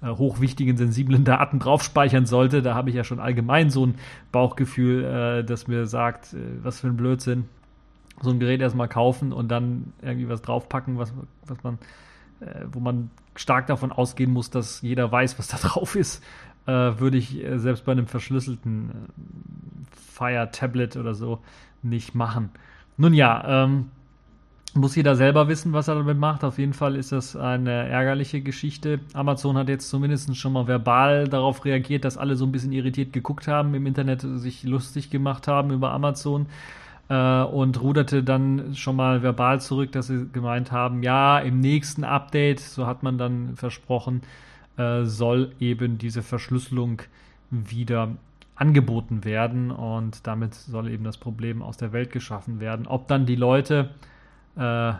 [0.00, 2.62] äh, hochwichtigen, sensiblen Daten drauf speichern sollte.
[2.62, 3.96] Da habe ich ja schon allgemein so ein
[4.30, 7.46] Bauchgefühl, äh, das mir sagt, äh, was für ein Blödsinn.
[8.20, 11.12] So ein Gerät erstmal kaufen und dann irgendwie was draufpacken, was,
[11.46, 11.78] was man
[12.72, 16.22] wo man stark davon ausgehen muss, dass jeder weiß, was da drauf ist,
[16.66, 18.94] äh, würde ich äh, selbst bei einem verschlüsselten äh,
[19.96, 21.40] Fire Tablet oder so
[21.82, 22.50] nicht machen.
[22.96, 23.90] Nun ja, ähm,
[24.74, 26.44] muss jeder selber wissen, was er damit macht.
[26.44, 29.00] Auf jeden Fall ist das eine ärgerliche Geschichte.
[29.14, 33.12] Amazon hat jetzt zumindest schon mal verbal darauf reagiert, dass alle so ein bisschen irritiert
[33.12, 36.46] geguckt haben, im Internet sich lustig gemacht haben über Amazon
[37.08, 42.04] äh, und ruderte dann schon mal verbal zurück, dass sie gemeint haben, ja, im nächsten
[42.04, 44.22] Update, so hat man dann versprochen,
[44.76, 47.02] äh, soll eben diese Verschlüsselung
[47.50, 48.16] wieder
[48.54, 52.86] angeboten werden und damit soll eben das Problem aus der Welt geschaffen werden.
[52.86, 53.90] Ob dann die Leute
[54.56, 54.92] äh,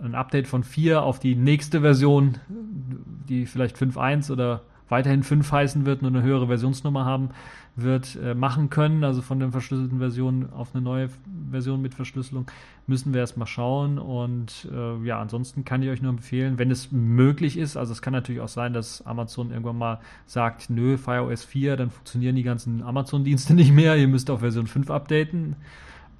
[0.00, 5.86] ein Update von 4 auf die nächste Version, die vielleicht 5.1 oder weiterhin 5 heißen
[5.86, 7.30] wird, nur eine höhere Versionsnummer haben
[7.76, 9.02] wird, äh, machen können.
[9.04, 11.08] Also von der verschlüsselten Version auf eine neue
[11.50, 12.46] Version mit Verschlüsselung
[12.86, 13.98] müssen wir erstmal schauen.
[13.98, 18.02] Und äh, ja, ansonsten kann ich euch nur empfehlen, wenn es möglich ist, also es
[18.02, 22.36] kann natürlich auch sein, dass Amazon irgendwann mal sagt, nö, Fire OS 4, dann funktionieren
[22.36, 25.56] die ganzen Amazon-Dienste nicht mehr, ihr müsst auf Version 5 updaten.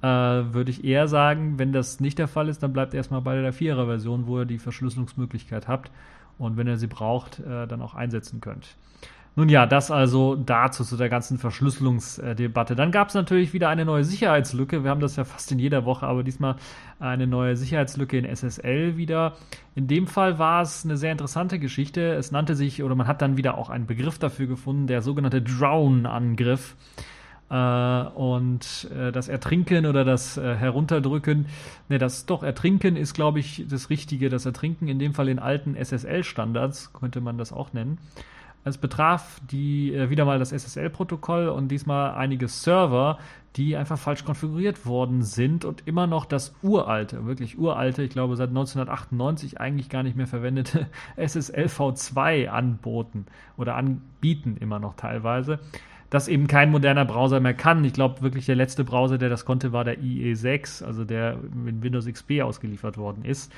[0.01, 3.41] Äh, würde ich eher sagen, wenn das nicht der Fall ist, dann bleibt erstmal bei
[3.41, 5.89] der 4er Version, wo ihr die Verschlüsselungsmöglichkeit habt
[6.37, 8.75] und wenn ihr sie braucht, äh, dann auch einsetzen könnt.
[9.37, 12.73] Nun ja, das also dazu zu der ganzen Verschlüsselungsdebatte.
[12.73, 14.85] Dann gab es natürlich wieder eine neue Sicherheitslücke.
[14.85, 16.55] Wir haben das ja fast in jeder Woche, aber diesmal
[16.99, 19.33] eine neue Sicherheitslücke in SSL wieder.
[19.75, 22.13] In dem Fall war es eine sehr interessante Geschichte.
[22.13, 25.41] Es nannte sich, oder man hat dann wieder auch einen Begriff dafür gefunden, der sogenannte
[25.41, 26.77] Drown-Angriff.
[27.49, 31.45] Äh, und äh, das Ertrinken oder das äh, Herunterdrücken,
[31.89, 34.29] ne, das doch Ertrinken ist, glaube ich, das Richtige.
[34.29, 37.99] Das Ertrinken in dem Fall in alten SSL-Standards, könnte man das auch nennen.
[38.63, 43.19] Es betraf die wieder mal das SSL-Protokoll und diesmal einige Server,
[43.55, 48.35] die einfach falsch konfiguriert worden sind und immer noch das uralte, wirklich uralte, ich glaube
[48.35, 55.59] seit 1998 eigentlich gar nicht mehr verwendete SSL V2 anboten oder anbieten immer noch teilweise.
[56.15, 57.83] Das eben kein moderner Browser mehr kann.
[57.83, 61.83] Ich glaube wirklich der letzte Browser, der das konnte, war der IE6, also der mit
[61.83, 63.51] Windows XP ausgeliefert worden ist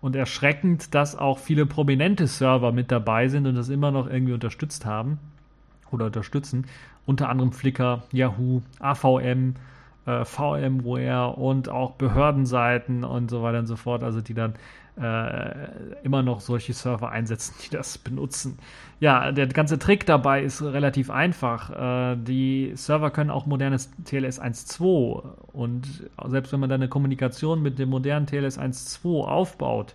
[0.00, 4.32] und erschreckend, dass auch viele prominente Server mit dabei sind und das immer noch irgendwie
[4.32, 5.18] unterstützt haben
[5.90, 6.64] oder unterstützen.
[7.04, 9.56] Unter anderem Flickr, Yahoo, AVM,
[10.06, 14.54] äh, VMware und auch Behördenseiten und so weiter und so fort, also die dann
[15.00, 15.68] äh,
[16.02, 18.58] immer noch solche Server einsetzen, die das benutzen.
[19.00, 21.70] Ja, der ganze Trick dabei ist relativ einfach.
[22.12, 27.62] Äh, die Server können auch modernes TLS 1.2 und selbst wenn man dann eine Kommunikation
[27.62, 29.94] mit dem modernen TLS 1.2 aufbaut,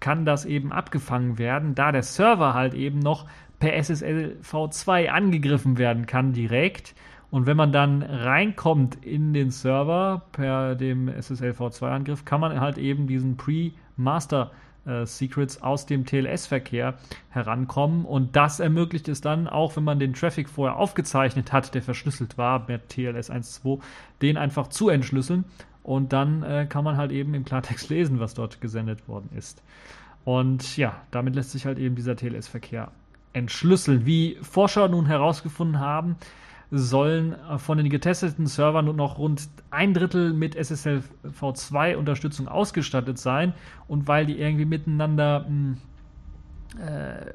[0.00, 3.26] kann das eben abgefangen werden, da der Server halt eben noch
[3.60, 6.94] per SSL V2 angegriffen werden kann direkt.
[7.30, 12.76] Und wenn man dann reinkommt in den Server per dem SSL V2-Angriff, kann man halt
[12.76, 14.50] eben diesen Pre- Master
[14.84, 16.94] äh, Secrets aus dem TLS-Verkehr
[17.30, 18.04] herankommen.
[18.04, 22.38] Und das ermöglicht es dann, auch wenn man den Traffic vorher aufgezeichnet hat, der verschlüsselt
[22.38, 23.80] war mit TLS 1.2,
[24.22, 25.44] den einfach zu entschlüsseln.
[25.82, 29.62] Und dann äh, kann man halt eben im Klartext lesen, was dort gesendet worden ist.
[30.24, 32.92] Und ja, damit lässt sich halt eben dieser TLS-Verkehr
[33.32, 34.06] entschlüsseln.
[34.06, 36.16] Wie Forscher nun herausgefunden haben,
[36.72, 41.02] sollen äh, von den getesteten Servern nur noch rund ein Drittel mit SSL
[41.38, 43.52] V2 Unterstützung ausgestattet sein
[43.86, 45.76] und weil die irgendwie miteinander hm,
[46.80, 47.32] äh,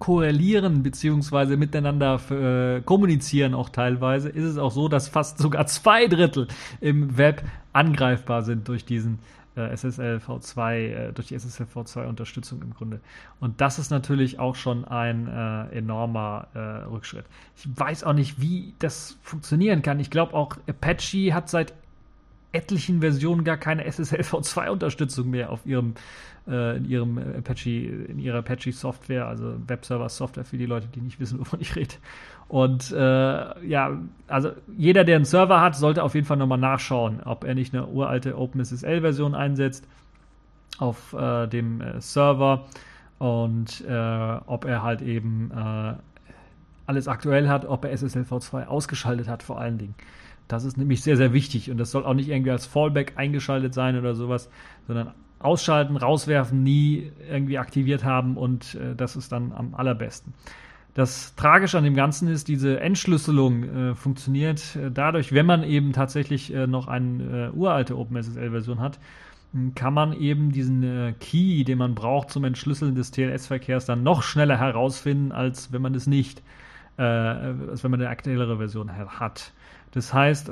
[0.00, 1.56] korrelieren bzw.
[1.56, 6.48] miteinander äh, kommunizieren auch teilweise, ist es auch so, dass fast sogar zwei Drittel
[6.80, 9.20] im Web angreifbar sind durch diesen
[9.56, 13.00] äh, SSL V2, äh, durch die SSL V2 Unterstützung im Grunde.
[13.40, 17.26] Und das ist natürlich auch schon ein äh, enormer äh, Rückschritt.
[17.56, 20.00] Ich weiß auch nicht, wie das funktionieren kann.
[20.00, 21.74] Ich glaube auch Apache hat seit
[22.52, 25.94] etlichen Versionen gar keine SSL V2-Unterstützung mehr auf ihrem,
[26.46, 31.38] äh, in ihrem Apache, in ihrer Apache-Software, also Webserver-Software für die Leute, die nicht wissen,
[31.40, 31.94] wovon ich rede.
[32.52, 37.22] Und äh, ja, also jeder, der einen Server hat, sollte auf jeden Fall nochmal nachschauen,
[37.24, 39.88] ob er nicht eine uralte OpenSSL-Version einsetzt
[40.76, 42.66] auf äh, dem äh, Server
[43.18, 45.94] und äh, ob er halt eben äh,
[46.84, 49.94] alles aktuell hat, ob er SSL V2 ausgeschaltet hat vor allen Dingen.
[50.46, 53.72] Das ist nämlich sehr, sehr wichtig und das soll auch nicht irgendwie als Fallback eingeschaltet
[53.72, 54.50] sein oder sowas,
[54.86, 60.34] sondern ausschalten, rauswerfen, nie irgendwie aktiviert haben und äh, das ist dann am allerbesten.
[60.94, 65.92] Das Tragische an dem Ganzen ist, diese Entschlüsselung äh, funktioniert äh, dadurch, wenn man eben
[65.92, 68.98] tatsächlich äh, noch eine äh, uralte OpenSSL-Version hat,
[69.74, 74.22] kann man eben diesen äh, Key, den man braucht zum Entschlüsseln des TLS-Verkehrs, dann noch
[74.22, 76.42] schneller herausfinden, als wenn man es nicht,
[76.98, 79.52] äh, als wenn man eine aktuellere Version hat.
[79.92, 80.50] Das heißt,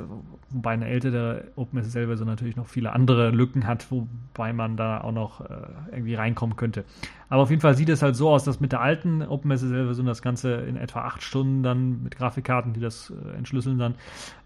[0.51, 5.41] wobei eine ältere OpenSSL-Version natürlich noch viele andere Lücken hat, wobei man da auch noch
[5.41, 5.45] äh,
[5.91, 6.85] irgendwie reinkommen könnte.
[7.27, 10.21] Aber auf jeden Fall sieht es halt so aus, dass mit der alten OpenSSL-Version das
[10.21, 13.95] Ganze in etwa acht Stunden dann mit Grafikkarten, die das äh, entschlüsseln, dann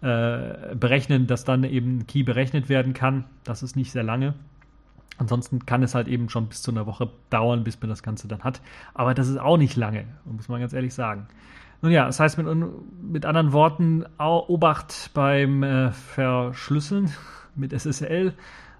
[0.00, 3.24] äh, berechnen, dass dann eben Key berechnet werden kann.
[3.44, 4.32] Das ist nicht sehr lange.
[5.18, 8.28] Ansonsten kann es halt eben schon bis zu einer Woche dauern, bis man das Ganze
[8.28, 8.62] dann hat.
[8.94, 11.26] Aber das ist auch nicht lange, muss man ganz ehrlich sagen.
[11.82, 12.46] Nun ja, das heißt mit,
[13.02, 17.10] mit anderen Worten, Obacht beim äh, Verschlüsseln
[17.54, 18.34] mit SSL.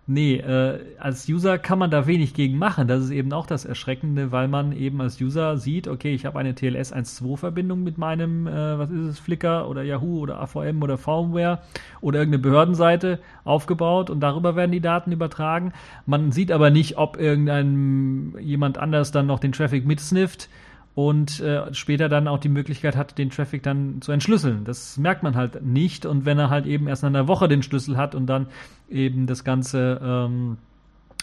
[0.09, 2.87] Nee, äh, als User kann man da wenig gegen machen.
[2.87, 6.39] Das ist eben auch das Erschreckende, weil man eben als User sieht, okay, ich habe
[6.39, 10.97] eine TLS 1.2-Verbindung mit meinem, äh, was ist es, Flickr oder Yahoo oder AVM oder
[10.97, 11.59] VMware
[12.01, 15.73] oder irgendeine Behördenseite aufgebaut und darüber werden die Daten übertragen.
[16.07, 20.49] Man sieht aber nicht, ob irgendein jemand anders dann noch den Traffic mitsnifft
[20.97, 24.65] und äh, später dann auch die Möglichkeit hat, den Traffic dann zu entschlüsseln.
[24.65, 26.07] Das merkt man halt nicht.
[26.07, 28.47] Und wenn er halt eben erst in einer Woche den Schlüssel hat und dann
[28.89, 30.57] eben das Ganze ähm,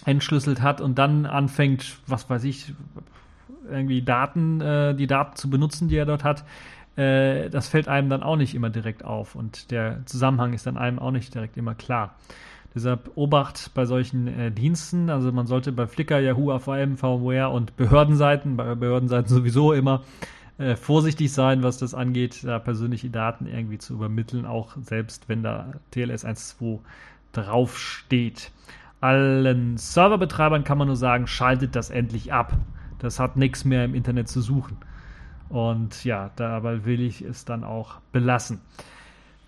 [0.06, 2.72] entschlüsselt hat und dann anfängt, was weiß ich,
[3.68, 6.44] irgendwie Daten, äh, die Daten zu benutzen, die er dort hat,
[6.96, 9.34] äh, das fällt einem dann auch nicht immer direkt auf.
[9.34, 12.14] Und der Zusammenhang ist dann einem auch nicht direkt immer klar.
[12.76, 15.10] Deshalb Obacht bei solchen äh, Diensten.
[15.10, 20.04] Also man sollte bei Flickr, Yahoo, AVM, VMware und Behördenseiten, bei Behördenseiten sowieso immer
[20.58, 25.44] äh, vorsichtig sein, was das angeht, da persönliche Daten irgendwie zu übermitteln, auch selbst wenn
[25.44, 26.80] da TLS 1.2
[27.32, 28.52] draufsteht.
[29.02, 32.54] Allen Serverbetreibern kann man nur sagen, schaltet das endlich ab.
[33.00, 34.78] Das hat nichts mehr im Internet zu suchen.
[35.50, 38.62] Und ja, dabei will ich es dann auch belassen.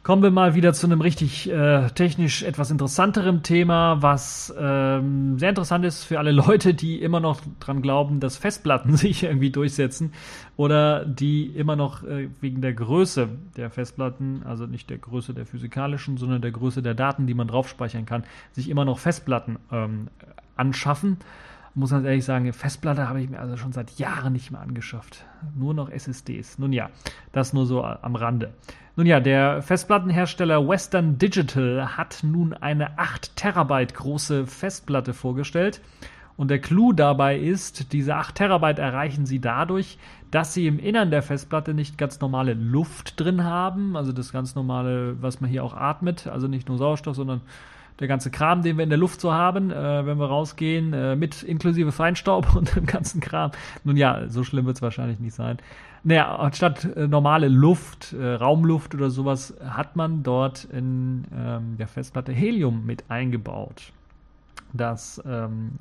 [0.05, 5.49] Kommen wir mal wieder zu einem richtig äh, technisch etwas interessanterem Thema, was ähm, sehr
[5.49, 10.13] interessant ist für alle Leute, die immer noch dran glauben, dass Festplatten sich irgendwie durchsetzen
[10.57, 15.47] oder die immer noch äh, wegen der Größe der Festplatten, also nicht der Größe der
[15.47, 19.57] physikalischen, sondern der Größe der Daten, die man drauf speichern kann, sich immer noch Festplatten
[19.71, 20.09] ähm,
[20.55, 21.17] anschaffen
[21.75, 25.25] muss ganz ehrlich sagen, Festplatte habe ich mir also schon seit Jahren nicht mehr angeschafft.
[25.55, 26.57] Nur noch SSDs.
[26.57, 26.89] Nun ja,
[27.33, 28.53] das nur so am Rande.
[28.95, 35.81] Nun ja, der Festplattenhersteller Western Digital hat nun eine 8 Terabyte große Festplatte vorgestellt.
[36.37, 39.97] Und der Clou dabei ist, diese 8 Terabyte erreichen sie dadurch,
[40.31, 44.55] dass sie im Innern der Festplatte nicht ganz normale Luft drin haben, also das ganz
[44.55, 47.41] normale, was man hier auch atmet, also nicht nur Sauerstoff, sondern
[47.99, 51.15] der ganze Kram, den wir in der Luft so haben, äh, wenn wir rausgehen, äh,
[51.15, 53.51] mit inklusive Feinstaub und dem ganzen Kram.
[53.83, 55.57] Nun ja, so schlimm wird es wahrscheinlich nicht sein.
[56.03, 61.87] Naja, anstatt äh, normale Luft, äh, Raumluft oder sowas, hat man dort in ähm, der
[61.87, 63.91] Festplatte Helium mit eingebaut.
[64.73, 65.71] Das ähm,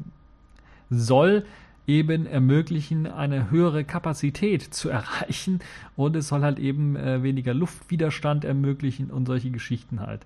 [0.89, 1.45] soll
[1.87, 5.61] eben ermöglichen, eine höhere Kapazität zu erreichen
[5.97, 10.25] und es soll halt eben äh, weniger Luftwiderstand ermöglichen und solche Geschichten halt.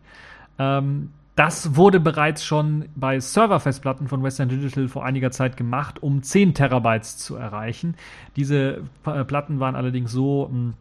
[0.59, 6.20] Ähm, das wurde bereits schon bei Serverfestplatten von Western Digital vor einiger Zeit gemacht, um
[6.20, 7.94] 10 Terabytes zu erreichen.
[8.35, 10.74] Diese äh, Platten waren allerdings so hm,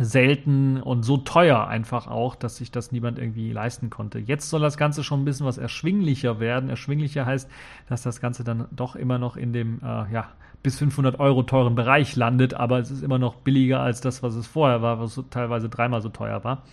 [0.00, 4.18] selten und so teuer einfach auch, dass sich das niemand irgendwie leisten konnte.
[4.18, 6.68] Jetzt soll das Ganze schon ein bisschen was erschwinglicher werden.
[6.68, 7.48] Erschwinglicher heißt,
[7.88, 10.30] dass das Ganze dann doch immer noch in dem, äh, ja,
[10.64, 14.34] bis 500 Euro teuren Bereich landet, aber es ist immer noch billiger als das, was
[14.34, 16.64] es vorher war, was so teilweise dreimal so teuer war.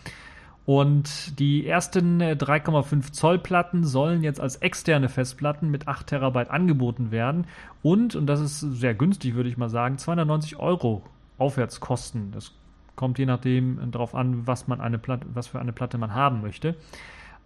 [0.69, 6.51] Und die ersten 3,5 äh, Zoll Platten sollen jetzt als externe Festplatten mit 8 Terabyte
[6.51, 7.47] angeboten werden.
[7.81, 11.01] Und, und das ist sehr günstig, würde ich mal sagen, 290 Euro
[11.39, 12.29] aufwärts kosten.
[12.33, 12.51] Das
[12.95, 16.41] kommt je nachdem darauf an, was man eine Platte, was für eine Platte man haben
[16.41, 16.75] möchte,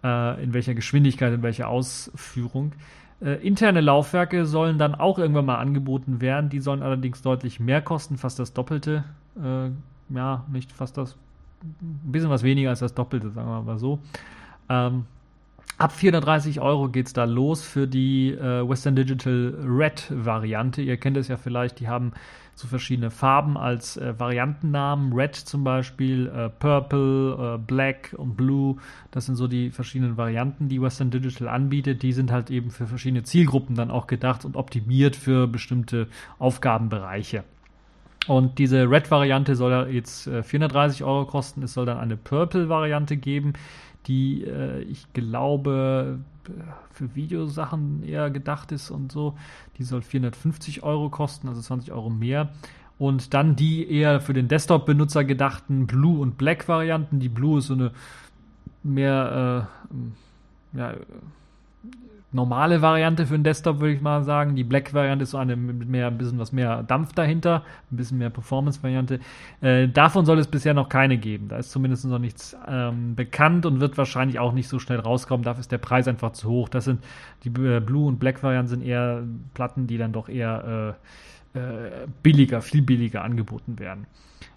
[0.04, 2.72] äh, in welcher Geschwindigkeit, in welcher Ausführung.
[3.22, 6.50] Äh, interne Laufwerke sollen dann auch irgendwann mal angeboten werden.
[6.50, 9.04] Die sollen allerdings deutlich mehr kosten, fast das Doppelte.
[9.42, 9.70] Äh,
[10.14, 11.16] ja, nicht fast das
[11.64, 13.98] ein bisschen was weniger als das Doppelte, sagen wir mal so.
[14.68, 15.06] Ähm,
[15.76, 20.82] Ab 430 Euro geht es da los für die äh, Western Digital Red Variante.
[20.82, 22.12] Ihr kennt es ja vielleicht, die haben
[22.54, 25.12] so verschiedene Farben als äh, Variantennamen.
[25.12, 28.76] Red zum Beispiel, äh, Purple, äh, Black und Blue.
[29.10, 32.04] Das sind so die verschiedenen Varianten, die Western Digital anbietet.
[32.04, 36.06] Die sind halt eben für verschiedene Zielgruppen dann auch gedacht und optimiert für bestimmte
[36.38, 37.42] Aufgabenbereiche.
[38.26, 41.62] Und diese Red-Variante soll jetzt 430 äh, Euro kosten.
[41.62, 43.54] Es soll dann eine Purple-Variante geben
[44.06, 46.18] die äh, ich glaube
[46.92, 49.34] für Videosachen eher gedacht ist und so.
[49.78, 52.50] Die soll 450 Euro kosten, also 20 Euro mehr.
[52.98, 57.18] Und dann die eher für den Desktop-Benutzer gedachten Blue- und Black-Varianten.
[57.18, 57.92] Die Blue ist so eine
[58.82, 59.66] mehr
[60.74, 60.94] äh, ja,
[62.34, 64.56] normale Variante für den Desktop, würde ich mal sagen.
[64.56, 68.18] Die Black-Variante ist so eine mit mehr, ein bisschen was mehr Dampf dahinter, ein bisschen
[68.18, 69.20] mehr Performance-Variante.
[69.60, 71.48] Äh, davon soll es bisher noch keine geben.
[71.48, 75.44] Da ist zumindest noch nichts ähm, bekannt und wird wahrscheinlich auch nicht so schnell rauskommen.
[75.44, 76.68] Dafür ist der Preis einfach zu hoch.
[76.68, 77.02] Das sind
[77.44, 79.22] die äh, Blue- und Black-Varianten sind eher
[79.54, 80.96] Platten, die dann doch eher
[81.54, 84.06] äh, äh billiger, viel billiger angeboten werden.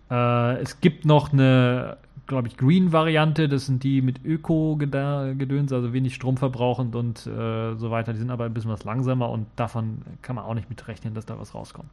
[0.10, 3.50] Äh, es gibt noch eine glaube ich, Green-Variante.
[3.50, 8.14] Das sind die mit Öko-Gedöns, also wenig Strom verbrauchend und äh, so weiter.
[8.14, 11.26] Die sind aber ein bisschen was langsamer und davon kann man auch nicht mitrechnen, dass
[11.26, 11.90] da was rauskommt.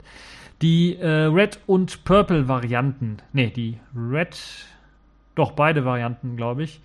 [0.61, 4.37] Die äh, Red- und Purple-Varianten, nee, die Red,
[5.35, 6.81] doch beide Varianten, glaube ich,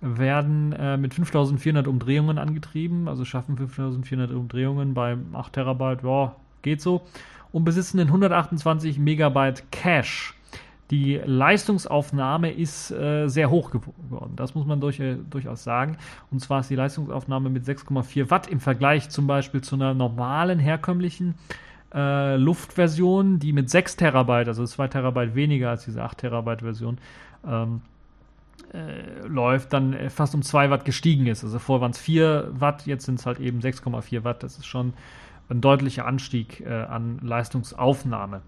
[0.00, 6.80] werden äh, mit 5400 Umdrehungen angetrieben, also schaffen 5400 Umdrehungen bei 8 Terabyte, ja, geht
[6.80, 7.02] so,
[7.52, 10.34] und besitzen den 128 Megabyte Cache.
[10.90, 14.32] Die Leistungsaufnahme ist äh, sehr hoch geworden.
[14.34, 15.96] Das muss man durch, äh, durchaus sagen.
[16.32, 20.58] Und zwar ist die Leistungsaufnahme mit 6,4 Watt im Vergleich zum Beispiel zu einer normalen,
[20.58, 21.36] herkömmlichen
[21.94, 26.98] äh, Luftversion, die mit 6 Terabyte, also 2 Terabyte weniger als diese 8 Terabyte Version,
[27.46, 27.82] ähm,
[28.72, 31.44] äh, läuft, dann fast um 2 Watt gestiegen ist.
[31.44, 34.42] Also vorher waren es 4 Watt, jetzt sind es halt eben 6,4 Watt.
[34.42, 34.92] Das ist schon
[35.48, 38.42] ein deutlicher Anstieg äh, an Leistungsaufnahme.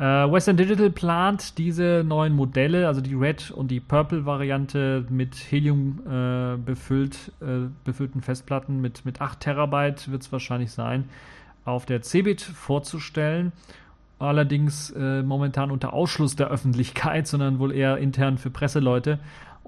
[0.00, 5.34] Äh, Western Digital plant diese neuen Modelle, also die Red und die Purple Variante mit
[5.34, 11.10] Helium äh, befüllt, äh, befüllten Festplatten mit, mit 8 Terabyte wird es wahrscheinlich sein,
[11.66, 13.52] auf der Cebit vorzustellen.
[14.18, 19.18] Allerdings äh, momentan unter Ausschluss der Öffentlichkeit, sondern wohl eher intern für Presseleute.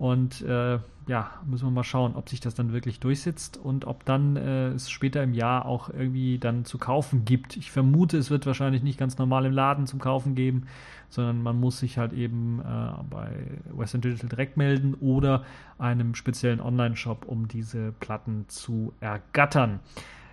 [0.02, 4.04] Und äh, ja, müssen wir mal schauen, ob sich das dann wirklich durchsetzt und ob
[4.04, 7.56] dann äh, es später im Jahr auch irgendwie dann zu kaufen gibt.
[7.56, 10.66] Ich vermute, es wird wahrscheinlich nicht ganz normal im Laden zum Kaufen geben,
[11.08, 13.28] sondern man muss sich halt eben äh, bei
[13.72, 15.44] Western Digital direkt melden oder
[15.78, 19.78] einem speziellen Online-Shop, um diese Platten zu ergattern.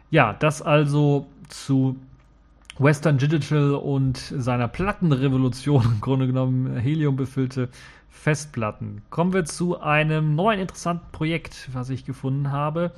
[0.09, 1.95] Ja, das also zu
[2.79, 7.69] Western Digital und seiner Plattenrevolution, im Grunde genommen Helium befüllte
[8.09, 9.01] Festplatten.
[9.09, 12.91] Kommen wir zu einem neuen interessanten Projekt, was ich gefunden habe.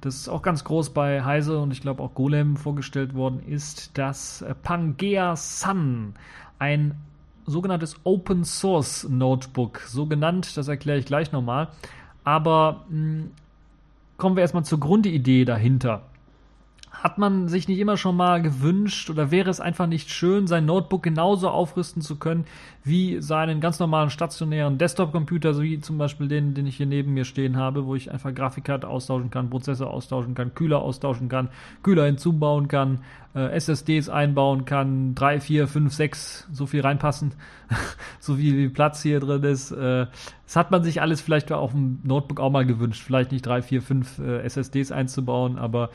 [0.00, 3.98] Das ist auch ganz groß bei Heise und ich glaube auch Golem vorgestellt worden ist,
[3.98, 6.14] das Pangea Sun,
[6.58, 6.94] ein
[7.46, 9.80] sogenanntes Open Source Notebook.
[9.80, 11.68] So genannt, das erkläre ich gleich nochmal.
[12.24, 13.30] Aber mh, hm,
[14.16, 16.02] kommen wir erstmal zur Grundidee dahinter.
[16.90, 20.66] Hat man sich nicht immer schon mal gewünscht oder wäre es einfach nicht schön, sein
[20.66, 22.44] Notebook genauso aufrüsten zu können
[22.82, 27.12] wie seinen ganz normalen stationären Desktop-Computer, so wie zum Beispiel den, den ich hier neben
[27.12, 31.50] mir stehen habe, wo ich einfach Grafikkarte austauschen kann, Prozessor austauschen kann, Kühler austauschen kann,
[31.82, 33.00] Kühler hinzubauen kann,
[33.34, 37.34] äh, SSDs einbauen kann, 3, 4, 5, 6, so viel reinpassen,
[38.18, 39.72] so viel Platz hier drin ist.
[39.72, 40.06] Äh,
[40.46, 43.60] das hat man sich alles vielleicht auf dem Notebook auch mal gewünscht, vielleicht nicht 3,
[43.62, 45.90] 4, 5 äh, SSDs einzubauen, aber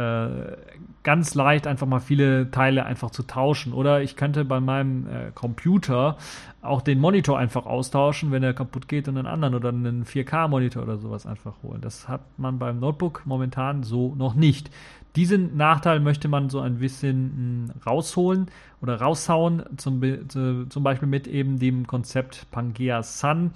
[0.00, 0.56] äh,
[1.02, 3.72] ganz leicht einfach mal viele Teile einfach zu tauschen.
[3.72, 6.16] Oder ich könnte bei meinem äh, Computer
[6.62, 10.82] auch den Monitor einfach austauschen, wenn er kaputt geht und einen anderen oder einen 4K-Monitor
[10.82, 11.80] oder sowas einfach holen.
[11.80, 14.70] Das hat man beim Notebook momentan so noch nicht.
[15.16, 18.46] Diesen Nachteil möchte man so ein bisschen mh, hm, rausholen
[18.80, 23.52] oder raushauen, zum, zum Beispiel mit eben dem Konzept Pangea Sun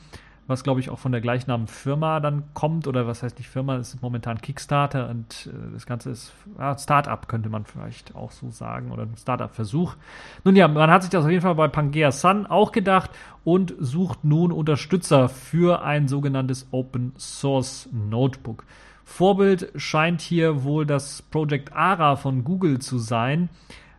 [0.46, 3.76] was glaube ich auch von der gleichnamen Firma dann kommt oder was heißt nicht Firma,
[3.76, 8.30] es ist momentan Kickstarter und äh, das Ganze ist ja, Startup könnte man vielleicht auch
[8.30, 9.96] so sagen oder ein Startup-Versuch.
[10.44, 13.10] Nun ja, man hat sich das auf jeden Fall bei Pangea Sun auch gedacht
[13.44, 18.64] und sucht nun Unterstützer für ein sogenanntes Open Source Notebook.
[19.04, 23.50] Vorbild scheint hier wohl das Project Ara von Google zu sein,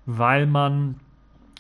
[0.05, 0.99] weil man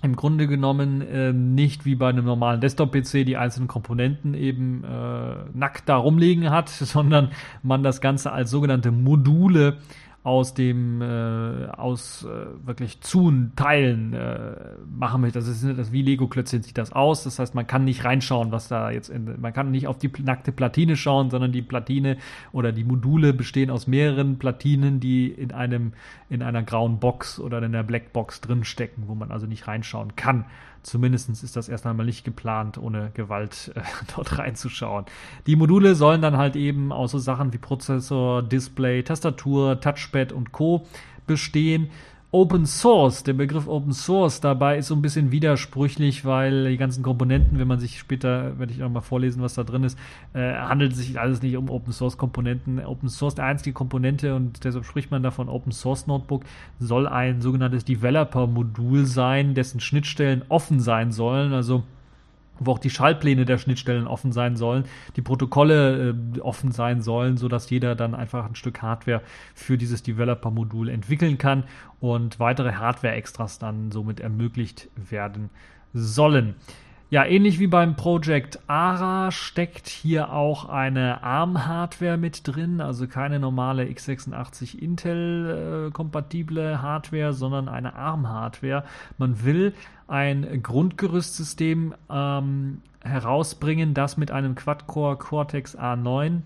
[0.05, 5.35] im Grunde genommen äh, nicht wie bei einem normalen Desktop-PC die einzelnen Komponenten eben äh,
[5.53, 7.31] nackt da rumliegen hat, sondern
[7.63, 9.77] man das Ganze als sogenannte Module
[10.25, 14.55] aus dem äh, aus äh, wirklich Zun Teilen äh,
[14.89, 15.37] machen möchte.
[15.37, 17.23] Das ist das wie Lego-Klötzchen sieht das aus.
[17.23, 20.11] Das heißt, man kann nicht reinschauen, was da jetzt in, man kann nicht auf die
[20.23, 22.17] nackte Platine schauen, sondern die Platine
[22.51, 25.93] oder die Module bestehen aus mehreren Platinen, die in einem
[26.27, 30.15] in einer grauen Box oder in einer Blackbox drin stecken, wo man also nicht reinschauen
[30.15, 30.45] kann.
[30.85, 33.81] Zumindest ist das erst einmal nicht geplant, ohne Gewalt äh,
[34.15, 35.05] dort reinzuschauen.
[35.47, 40.51] Die Module sollen dann halt eben aus so Sachen wie Prozessor, Display, Tastatur, Touchpad und
[40.51, 40.85] Co.
[41.27, 41.89] bestehen.
[42.35, 47.01] Open Source, der Begriff Open Source dabei ist so ein bisschen widersprüchlich, weil die ganzen
[47.01, 49.97] Komponenten, wenn man sich später, werde ich auch mal vorlesen, was da drin ist,
[50.33, 52.83] äh, handelt sich alles nicht um Open Source Komponenten.
[52.83, 56.43] Open Source, der einzige Komponente und deshalb spricht man davon Open Source Notebook,
[56.77, 61.83] soll ein sogenanntes Developer Modul sein, dessen Schnittstellen offen sein sollen, also
[62.59, 64.85] wo auch die Schaltpläne der Schnittstellen offen sein sollen,
[65.15, 69.21] die Protokolle äh, offen sein sollen, so dass jeder dann einfach ein Stück Hardware
[69.53, 71.63] für dieses Developer-Modul entwickeln kann
[71.99, 75.49] und weitere Hardware-Extras dann somit ermöglicht werden
[75.93, 76.55] sollen.
[77.11, 83.39] Ja, ähnlich wie beim Project ARA steckt hier auch eine ARM-Hardware mit drin, also keine
[83.39, 88.85] normale x86 Intel-kompatible Hardware, sondern eine ARM-Hardware.
[89.19, 89.73] Man will
[90.07, 96.41] ein Grundgerüstsystem ähm, herausbringen, das mit einem Quad-Core Cortex A9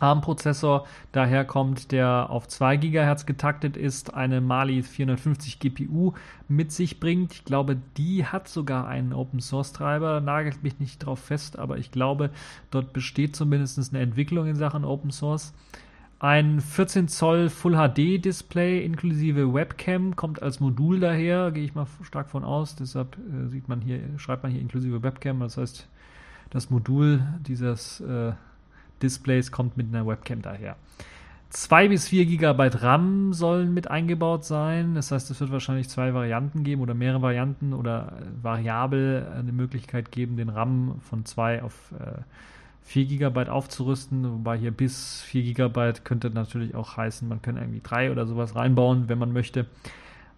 [0.00, 6.12] ARM-Prozessor daherkommt, der auf 2 GHz getaktet ist, eine Mali 450 GPU
[6.48, 7.32] mit sich bringt.
[7.32, 12.30] Ich glaube, die hat sogar einen Open-Source-Treiber, nagelt mich nicht drauf fest, aber ich glaube,
[12.70, 15.52] dort besteht zumindest eine Entwicklung in Sachen Open Source.
[16.20, 21.86] Ein 14 Zoll Full HD Display inklusive Webcam kommt als Modul daher, gehe ich mal
[22.02, 22.74] stark von aus.
[22.74, 25.38] Deshalb äh, sieht man hier, schreibt man hier inklusive Webcam.
[25.38, 25.86] Das heißt,
[26.50, 28.32] das Modul dieses äh,
[29.00, 30.74] Displays kommt mit einer Webcam daher.
[31.50, 34.96] 2 bis 4 GB RAM sollen mit eingebaut sein.
[34.96, 39.52] Das heißt, es wird wahrscheinlich zwei Varianten geben oder mehrere Varianten oder äh, variabel eine
[39.52, 42.22] Möglichkeit geben, den RAM von 2 auf äh,
[42.88, 44.24] 4 GB aufzurüsten.
[44.32, 48.56] Wobei hier bis 4 GB könnte natürlich auch heißen, man könnte irgendwie 3 oder sowas
[48.56, 49.66] reinbauen, wenn man möchte.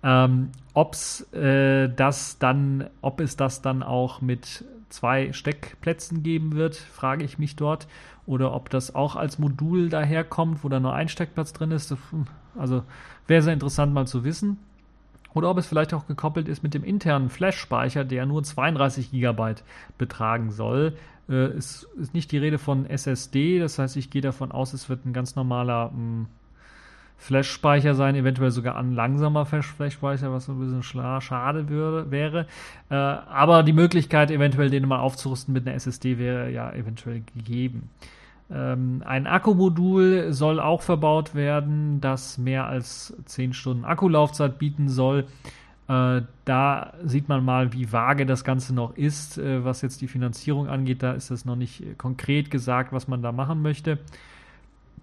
[0.03, 6.75] Ähm, ob's, äh, das dann, ob es das dann auch mit zwei Steckplätzen geben wird,
[6.75, 7.87] frage ich mich dort.
[8.27, 11.91] Oder ob das auch als Modul daherkommt, wo da nur ein Steckplatz drin ist.
[11.91, 12.27] Hm,
[12.59, 12.83] also
[13.29, 14.59] wäre sehr interessant mal zu wissen.
[15.35, 19.55] Oder ob es vielleicht auch gekoppelt ist mit dem internen Flash-Speicher, der nur 32 GB
[19.99, 20.97] betragen soll.
[21.31, 24.89] Äh, es ist nicht die Rede von SSD, das heißt, ich gehe davon aus, es
[24.89, 26.27] wird ein ganz normaler hm,
[27.17, 32.47] Flash-Speicher sein, eventuell sogar ein langsamer Flash-Speicher, was so ein bisschen schade würde, wäre.
[32.89, 37.91] Äh, aber die Möglichkeit, eventuell den mal aufzurüsten mit einer SSD, wäre ja eventuell gegeben.
[38.51, 45.27] Ähm, ein Akkumodul soll auch verbaut werden, das mehr als 10 Stunden Akkulaufzeit bieten soll.
[45.91, 50.07] Äh, da sieht man mal, wie vage das Ganze noch ist, äh, was jetzt die
[50.07, 51.03] Finanzierung angeht.
[51.03, 53.99] Da ist es noch nicht konkret gesagt, was man da machen möchte.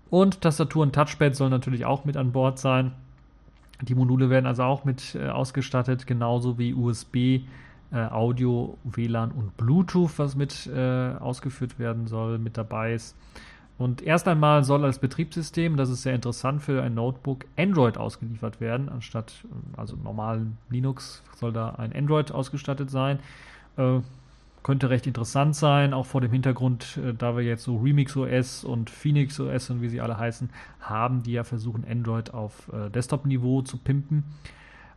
[0.10, 2.94] Und Tastatur und Touchpad sollen natürlich auch mit an Bord sein.
[3.82, 7.16] Die Module werden also auch mit äh, ausgestattet, genauso wie USB,
[7.92, 13.14] äh, Audio, WLAN und Bluetooth, was mit äh, ausgeführt werden soll, mit dabei ist.
[13.78, 18.60] Und erst einmal soll als Betriebssystem, das ist sehr interessant für ein Notebook, Android ausgeliefert
[18.60, 23.20] werden, anstatt also normalen Linux soll da ein Android ausgestattet sein.
[23.78, 24.00] Äh,
[24.64, 28.64] könnte recht interessant sein, auch vor dem Hintergrund, äh, da wir jetzt so Remix OS
[28.64, 30.50] und Phoenix OS und wie sie alle heißen,
[30.82, 34.24] haben, die ja versuchen, Android auf äh, Desktop-Niveau zu pimpen.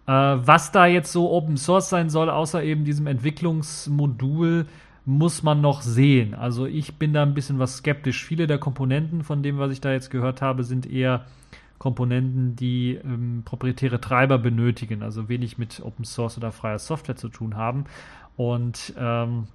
[0.06, 4.66] Äh, was da jetzt so Open Source sein soll, außer eben diesem Entwicklungsmodul,
[5.10, 6.34] muss man noch sehen.
[6.34, 8.24] Also ich bin da ein bisschen was skeptisch.
[8.24, 11.26] Viele der Komponenten von dem, was ich da jetzt gehört habe, sind eher
[11.78, 17.28] Komponenten, die ähm, proprietäre Treiber benötigen, also wenig mit Open Source oder freier Software zu
[17.28, 17.84] tun haben.
[18.36, 19.48] Und ähm,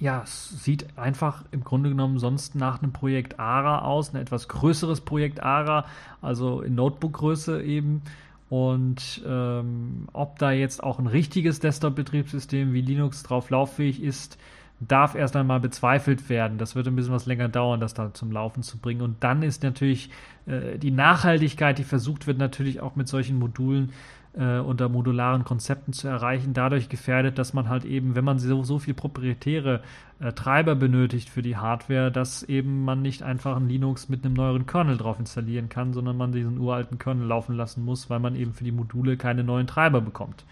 [0.00, 4.48] ja, es sieht einfach im Grunde genommen sonst nach einem Projekt ARA aus, ein etwas
[4.48, 5.86] größeres Projekt ARA,
[6.20, 8.02] also in Notebook-Größe eben.
[8.50, 14.38] Und ähm, ob da jetzt auch ein richtiges Desktop-Betriebssystem wie Linux drauf lauffähig ist,
[14.80, 16.58] darf erst einmal bezweifelt werden.
[16.58, 19.02] Das wird ein bisschen was länger dauern, das da zum Laufen zu bringen.
[19.02, 20.10] Und dann ist natürlich
[20.46, 23.92] äh, die Nachhaltigkeit, die versucht wird, natürlich auch mit solchen Modulen
[24.36, 28.62] äh, unter modularen Konzepten zu erreichen, dadurch gefährdet, dass man halt eben, wenn man so,
[28.64, 29.82] so viel proprietäre
[30.20, 34.34] äh, Treiber benötigt für die Hardware, dass eben man nicht einfach ein Linux mit einem
[34.34, 38.34] neueren Kernel drauf installieren kann, sondern man diesen uralten Kernel laufen lassen muss, weil man
[38.34, 40.44] eben für die Module keine neuen Treiber bekommt.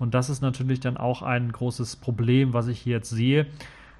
[0.00, 3.46] Und das ist natürlich dann auch ein großes Problem, was ich hier jetzt sehe.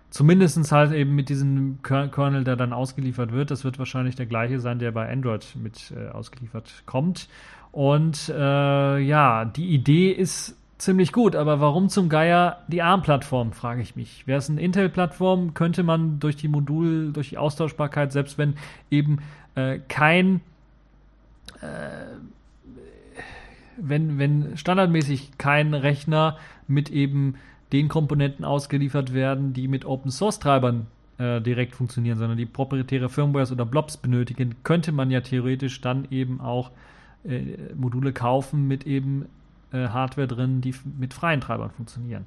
[0.08, 3.52] Zumindest halt eben mit diesem Kernel, der dann ausgeliefert wird.
[3.52, 7.28] Das wird wahrscheinlich der gleiche sein, der bei Android mit äh, ausgeliefert kommt.
[7.70, 13.82] Und äh, ja, die Idee ist ziemlich gut, aber warum zum Geier die ARM-Plattform, frage
[13.82, 14.26] ich mich.
[14.26, 18.54] Wäre es eine Intel-Plattform, könnte man durch die Modul, durch die Austauschbarkeit, selbst wenn
[18.90, 19.18] eben
[19.54, 20.40] äh, kein
[21.60, 21.66] äh,
[23.82, 26.36] wenn, wenn standardmäßig kein Rechner
[26.68, 27.34] mit eben
[27.72, 30.86] den Komponenten ausgeliefert werden, die mit Open Source Treibern
[31.18, 36.08] äh, direkt funktionieren, sondern die proprietäre Firmwares oder Blobs benötigen, könnte man ja theoretisch dann
[36.10, 36.70] eben auch
[37.24, 39.26] äh, Module kaufen mit eben
[39.72, 42.26] äh, Hardware drin, die mit freien Treibern funktionieren.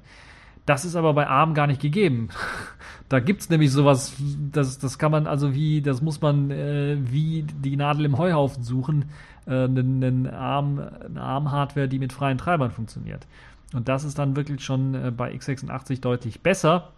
[0.66, 2.28] Das ist aber bei ARM gar nicht gegeben.
[3.08, 4.14] da gibt es nämlich sowas,
[4.50, 8.62] das, das kann man also wie, das muss man äh, wie die Nadel im Heuhaufen
[8.62, 9.06] suchen,
[9.46, 13.26] äh, ARM, eine ARM-Hardware, die mit freien Treibern funktioniert.
[13.72, 16.90] Und das ist dann wirklich schon äh, bei x86 deutlich besser.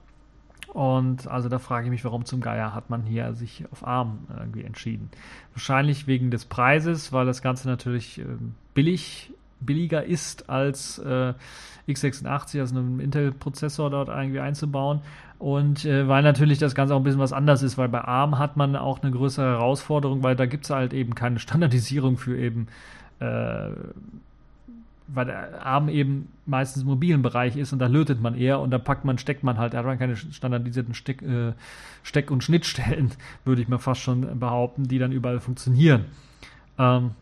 [0.73, 4.27] Und also da frage ich mich, warum zum Geier hat man hier sich auf ARM
[4.39, 5.11] irgendwie entschieden.
[5.55, 8.25] Wahrscheinlich wegen des Preises, weil das Ganze natürlich äh,
[8.75, 11.35] billig, billiger ist als äh,
[11.89, 15.01] x86, also einen Intel-Prozessor dort irgendwie einzubauen.
[15.39, 18.39] Und äh, weil natürlich das Ganze auch ein bisschen was anders ist, weil bei ARM
[18.39, 22.37] hat man auch eine größere Herausforderung, weil da gibt es halt eben keine Standardisierung für
[22.39, 22.69] eben
[23.21, 23.71] äh,
[25.09, 28.79] weil Arm eben meistens im mobilen Bereich ist und da lötet man eher und da
[28.79, 31.53] packt man, steckt man halt, da hat man keine standardisierten Steck, äh,
[32.03, 33.13] Steck- und Schnittstellen,
[33.45, 36.07] würde ich mir fast schon behaupten, die dann überall funktionieren.
[36.79, 37.13] Ähm,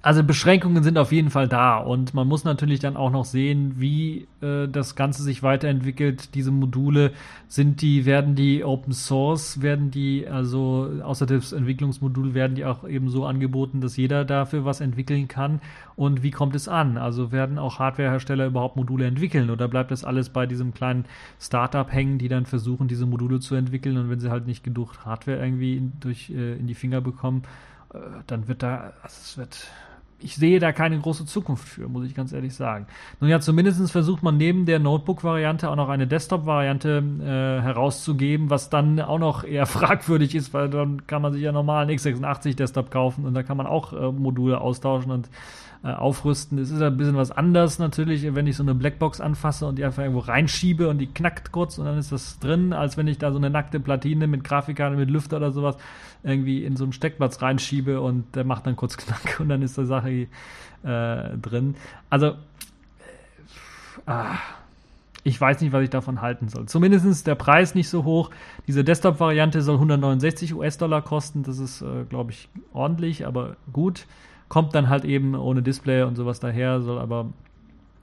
[0.00, 3.74] also Beschränkungen sind auf jeden Fall da und man muss natürlich dann auch noch sehen,
[3.78, 6.36] wie äh, das Ganze sich weiterentwickelt.
[6.36, 7.10] Diese Module
[7.48, 12.88] sind die, werden die Open Source, werden die, also außer das Entwicklungsmodul werden die auch
[12.88, 15.60] eben so angeboten, dass jeder dafür was entwickeln kann.
[15.96, 16.96] Und wie kommt es an?
[16.96, 21.06] Also werden auch Hardwarehersteller überhaupt Module entwickeln oder bleibt das alles bei diesem kleinen
[21.40, 25.04] Startup hängen, die dann versuchen, diese Module zu entwickeln und wenn sie halt nicht genug
[25.04, 27.42] Hardware irgendwie in, durch, äh, in die Finger bekommen,
[27.92, 29.68] äh, dann wird da, also es wird
[30.20, 32.86] ich sehe da keine große Zukunft für, muss ich ganz ehrlich sagen.
[33.20, 38.68] Nun ja, zumindest versucht man neben der Notebook-Variante auch noch eine Desktop-Variante äh, herauszugeben, was
[38.68, 43.24] dann auch noch eher fragwürdig ist, weil dann kann man sich ja normalen x86-Desktop kaufen
[43.24, 45.28] und da kann man auch äh, Module austauschen und
[45.84, 46.58] äh, aufrüsten.
[46.58, 49.84] Es ist ein bisschen was anders natürlich, wenn ich so eine Blackbox anfasse und die
[49.84, 53.18] einfach irgendwo reinschiebe und die knackt kurz und dann ist das drin, als wenn ich
[53.18, 55.76] da so eine nackte Platine mit Grafikkarte, mit Lüfter oder sowas
[56.24, 59.78] irgendwie in so einen Steckplatz reinschiebe und der macht dann kurz Knack und dann ist
[59.78, 60.26] die Sache äh,
[60.82, 61.76] drin.
[62.10, 62.34] Also, äh,
[64.06, 64.38] ah,
[65.24, 66.66] ich weiß nicht, was ich davon halten soll.
[66.66, 68.30] Zumindest ist der Preis nicht so hoch.
[68.66, 71.42] Diese Desktop-Variante soll 169 US-Dollar kosten.
[71.42, 74.06] Das ist, äh, glaube ich, ordentlich, aber gut.
[74.48, 77.32] Kommt dann halt eben ohne Display und sowas daher, soll aber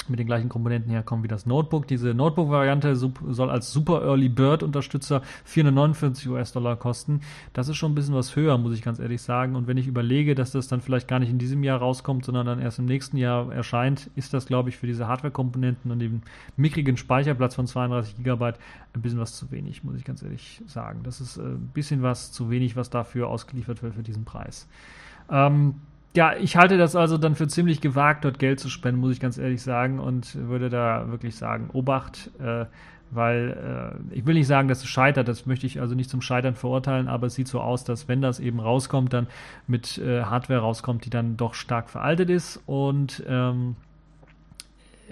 [0.10, 1.88] mit den gleichen Komponenten herkommen wie das Notebook.
[1.88, 7.22] Diese Notebook-Variante soll als Super Early Bird Unterstützer 449 US-Dollar kosten.
[7.54, 9.56] Das ist schon ein bisschen was höher, muss ich ganz ehrlich sagen.
[9.56, 12.46] Und wenn ich überlege, dass das dann vielleicht gar nicht in diesem Jahr rauskommt, sondern
[12.46, 16.22] dann erst im nächsten Jahr erscheint, ist das, glaube ich, für diese Hardware-Komponenten und den
[16.56, 18.54] mickrigen Speicherplatz von 32 GB
[18.94, 21.02] ein bisschen was zu wenig, muss ich ganz ehrlich sagen.
[21.04, 24.68] Das ist äh, ein bisschen was zu wenig, was dafür ausgeliefert wird für diesen Preis.
[25.30, 25.76] Ähm,
[26.16, 29.20] ja, ich halte das also dann für ziemlich gewagt, dort Geld zu spenden, muss ich
[29.20, 32.66] ganz ehrlich sagen, und würde da wirklich sagen, Obacht, äh,
[33.12, 36.22] weil äh, ich will nicht sagen, dass es scheitert, das möchte ich also nicht zum
[36.22, 39.28] Scheitern verurteilen, aber es sieht so aus, dass wenn das eben rauskommt, dann
[39.68, 43.76] mit äh, Hardware rauskommt, die dann doch stark veraltet ist und ähm,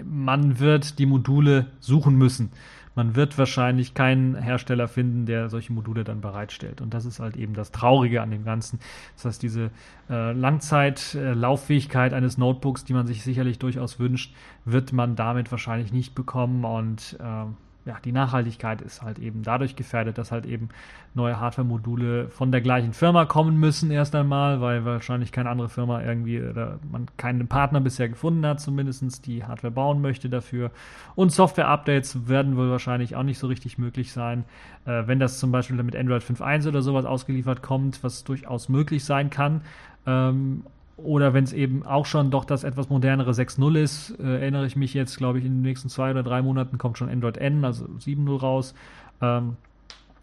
[0.02, 2.50] man wird die Module suchen müssen
[2.94, 6.80] man wird wahrscheinlich keinen Hersteller finden, der solche Module dann bereitstellt.
[6.80, 8.78] Und das ist halt eben das Traurige an dem Ganzen.
[9.16, 9.70] Das heißt, diese
[10.08, 14.34] äh, Langzeitlauffähigkeit äh, eines Notebooks, die man sich sicherlich durchaus wünscht,
[14.64, 16.64] wird man damit wahrscheinlich nicht bekommen.
[16.64, 17.46] Und äh,
[17.86, 20.70] ja, die Nachhaltigkeit ist halt eben dadurch gefährdet, dass halt eben
[21.12, 26.02] neue Hardware-Module von der gleichen Firma kommen müssen erst einmal, weil wahrscheinlich keine andere Firma
[26.02, 30.70] irgendwie oder man keinen Partner bisher gefunden hat, zumindest die Hardware bauen möchte dafür.
[31.14, 34.44] Und Software-Updates werden wohl wahrscheinlich auch nicht so richtig möglich sein.
[34.86, 39.04] Äh, wenn das zum Beispiel mit Android 5.1 oder sowas ausgeliefert kommt, was durchaus möglich
[39.04, 39.60] sein kann.
[40.06, 40.64] Ähm,
[40.96, 44.76] oder wenn es eben auch schon doch das etwas modernere 6.0 ist, äh, erinnere ich
[44.76, 47.64] mich jetzt, glaube ich, in den nächsten zwei oder drei Monaten kommt schon Android N,
[47.64, 48.74] also 7.0 raus.
[49.20, 49.56] Ähm,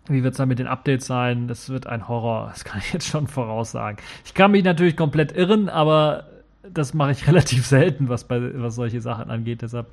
[0.08, 1.48] wie wird es dann mit den Updates sein?
[1.48, 3.98] Das wird ein Horror, das kann ich jetzt schon voraussagen.
[4.26, 6.26] Ich kann mich natürlich komplett irren, aber
[6.72, 9.62] das mache ich relativ selten, was, bei, was solche Sachen angeht.
[9.64, 9.88] Deshalb,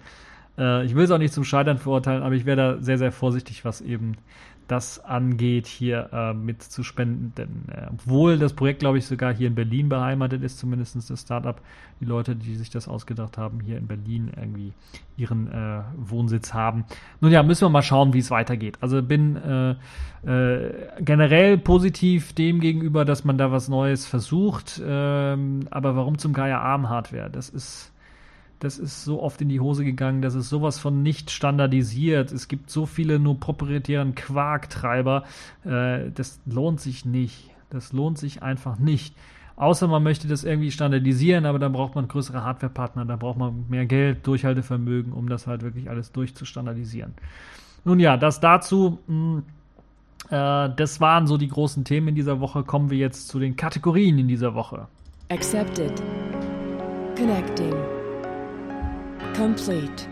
[0.57, 3.11] äh, ich will es auch nicht zum Scheitern verurteilen, aber ich wäre da sehr, sehr
[3.11, 4.17] vorsichtig, was eben
[4.69, 7.33] das angeht, hier äh, mitzuspenden.
[7.37, 11.21] Denn äh, obwohl das Projekt, glaube ich, sogar hier in Berlin beheimatet ist, zumindest das
[11.21, 11.61] Startup,
[12.01, 14.73] die Leute, die sich das ausgedacht haben, hier in Berlin irgendwie
[15.17, 16.85] ihren äh, Wohnsitz haben.
[17.21, 18.79] Nun ja, müssen wir mal schauen, wie es weitergeht.
[18.81, 19.71] Also bin äh,
[20.27, 24.81] äh, generell positiv dem gegenüber, dass man da was Neues versucht.
[24.85, 27.31] Ähm, aber warum zum Geier Arm-Hardware?
[27.31, 27.93] Das ist
[28.61, 32.33] das ist so oft in die Hose gegangen, das ist sowas von nicht standardisiert.
[32.33, 35.25] Es gibt so viele nur proprietären Quarktreiber.
[35.65, 37.51] Äh, das lohnt sich nicht.
[37.71, 39.15] Das lohnt sich einfach nicht.
[39.57, 43.65] Außer man möchte das irgendwie standardisieren, aber dann braucht man größere Hardwarepartner, da braucht man
[43.69, 47.15] mehr Geld, Durchhaltevermögen, um das halt wirklich alles durchzustandardisieren.
[47.85, 48.99] Nun ja, das dazu.
[49.07, 49.43] Mh, hm,
[50.31, 52.63] äh, das waren so die großen Themen in dieser Woche.
[52.65, 54.87] Kommen wir jetzt zu den Kategorien in dieser Woche.
[55.29, 56.03] Accepted.
[57.17, 57.98] Connecting.
[59.39, 60.09] Complete.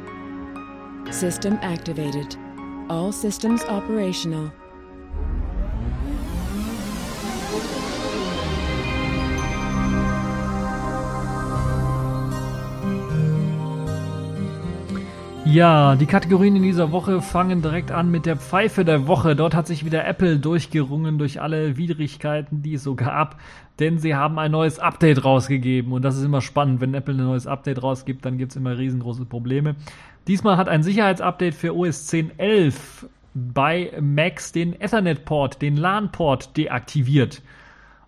[1.10, 2.36] System activated.
[2.88, 4.52] All systems operational.
[15.46, 19.36] Ja, die Kategorien in dieser Woche fangen direkt an mit der Pfeife der Woche.
[19.36, 23.40] Dort hat sich wieder Apple durchgerungen durch alle Widrigkeiten, die es so gab,
[23.78, 26.80] denn sie haben ein neues Update rausgegeben und das ist immer spannend.
[26.80, 29.76] Wenn Apple ein neues Update rausgibt, dann gibt es immer riesengroße Probleme.
[30.26, 32.74] Diesmal hat ein Sicherheitsupdate für OS 10.11
[33.34, 37.40] bei Macs den Ethernet-Port, den LAN-Port deaktiviert.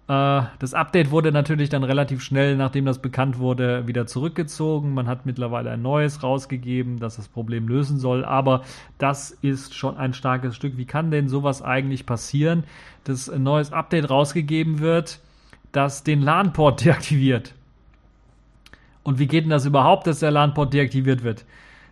[0.09, 4.95] Äh, das Update wurde natürlich dann relativ schnell, nachdem das bekannt wurde, wieder zurückgezogen.
[4.95, 8.25] Man hat mittlerweile ein neues rausgegeben, das das Problem lösen soll.
[8.25, 8.63] Aber
[8.97, 10.77] das ist schon ein starkes Stück.
[10.77, 12.65] Wie kann denn sowas eigentlich passieren,
[13.05, 15.21] dass ein neues Update rausgegeben wird,
[15.73, 17.55] das den LAN-Port deaktiviert?
[19.03, 21.45] Und wie geht denn das überhaupt, dass der LAN-Port deaktiviert wird?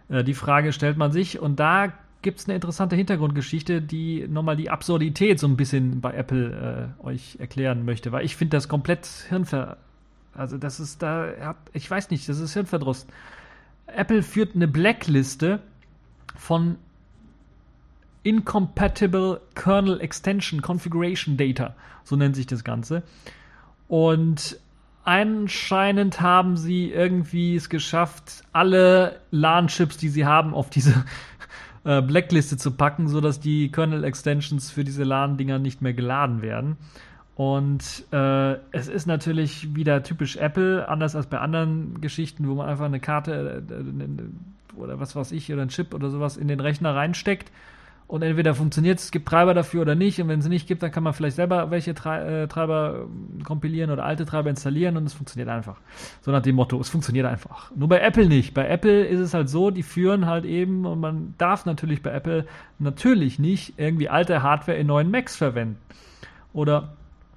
[0.09, 1.39] Äh, die Frage stellt man sich.
[1.39, 1.93] Und da
[2.27, 7.07] gibt es eine interessante Hintergrundgeschichte, die nochmal die Absurdität so ein bisschen bei Apple äh,
[7.07, 9.77] euch erklären möchte, weil ich finde das komplett Hirnver...
[10.35, 13.07] Also das ist da, ich weiß nicht, das ist Hirnverdruss.
[13.87, 15.61] Apple führt eine Blackliste
[16.35, 16.79] von
[18.25, 23.05] Incompatible Kernel Extension Configuration Data, so nennt sich das Ganze.
[23.87, 24.59] Und
[25.05, 31.05] anscheinend haben sie irgendwie es geschafft, alle LAN-Chips, die sie haben, auf diese
[31.87, 36.77] äh, Blackliste zu packen, sodass die Kernel-Extensions für diese LAN-Dinger nicht mehr geladen werden.
[37.37, 42.69] Und äh, es ist natürlich wieder typisch Apple, anders als bei anderen Geschichten, wo man
[42.69, 46.61] einfach eine Karte äh, oder was weiß ich, oder ein Chip oder sowas in den
[46.61, 47.53] Rechner reinsteckt
[48.09, 50.21] und entweder funktioniert es, gibt Treiber dafür oder nicht.
[50.21, 53.07] Und wenn es nicht gibt, dann kann man vielleicht selber welche äh, Treiber
[53.43, 55.81] kompilieren oder alte Treiber installieren und es funktioniert einfach.
[56.21, 57.73] So nach dem Motto, es funktioniert einfach.
[57.75, 58.55] Nur bei Apple nicht.
[58.55, 62.13] Bei Apple ist es halt so, die führen halt eben, und man darf natürlich bei
[62.13, 62.47] Apple
[62.79, 65.79] natürlich nicht irgendwie alte Hardware in neuen Macs verwenden.
[66.53, 66.95] Oder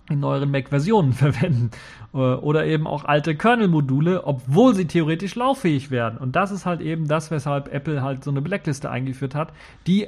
[0.08, 1.72] in neueren Mac-Versionen verwenden.
[2.14, 6.20] Äh, oder eben auch alte Kernel-Module, obwohl sie theoretisch lauffähig werden.
[6.20, 9.52] Und das ist halt eben das, weshalb Apple halt so eine Blackliste eingeführt hat,
[9.88, 10.08] die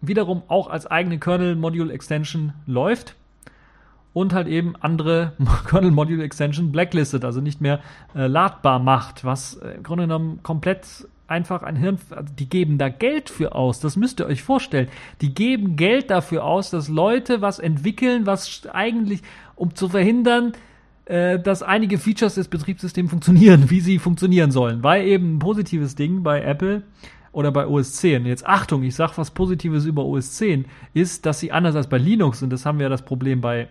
[0.00, 3.14] wiederum auch als eigene Kernel Module Extension läuft
[4.12, 5.32] und halt eben andere
[5.68, 7.80] Kernel Module Extension blacklistet, also nicht mehr
[8.14, 12.76] äh, ladbar macht, was äh, im Grunde genommen komplett einfach ein Hirn, also die geben
[12.76, 14.88] da Geld für aus, das müsst ihr euch vorstellen.
[15.20, 19.22] Die geben Geld dafür aus, dass Leute was entwickeln, was eigentlich,
[19.54, 20.54] um zu verhindern,
[21.04, 24.82] äh, dass einige Features des Betriebssystems funktionieren, wie sie funktionieren sollen.
[24.82, 26.82] Weil eben ein positives Ding bei Apple
[27.32, 28.26] oder bei OS 10.
[28.26, 30.64] Jetzt Achtung, ich sage was Positives über OS 10,
[30.94, 33.68] ist, dass sie anders als bei Linux, und das haben wir ja das Problem bei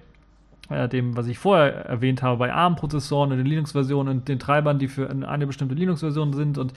[0.69, 4.79] äh, dem, was ich vorher erwähnt habe, bei ARM-Prozessoren und den Linux-Versionen und den Treibern,
[4.79, 6.73] die für eine bestimmte Linux-Version sind und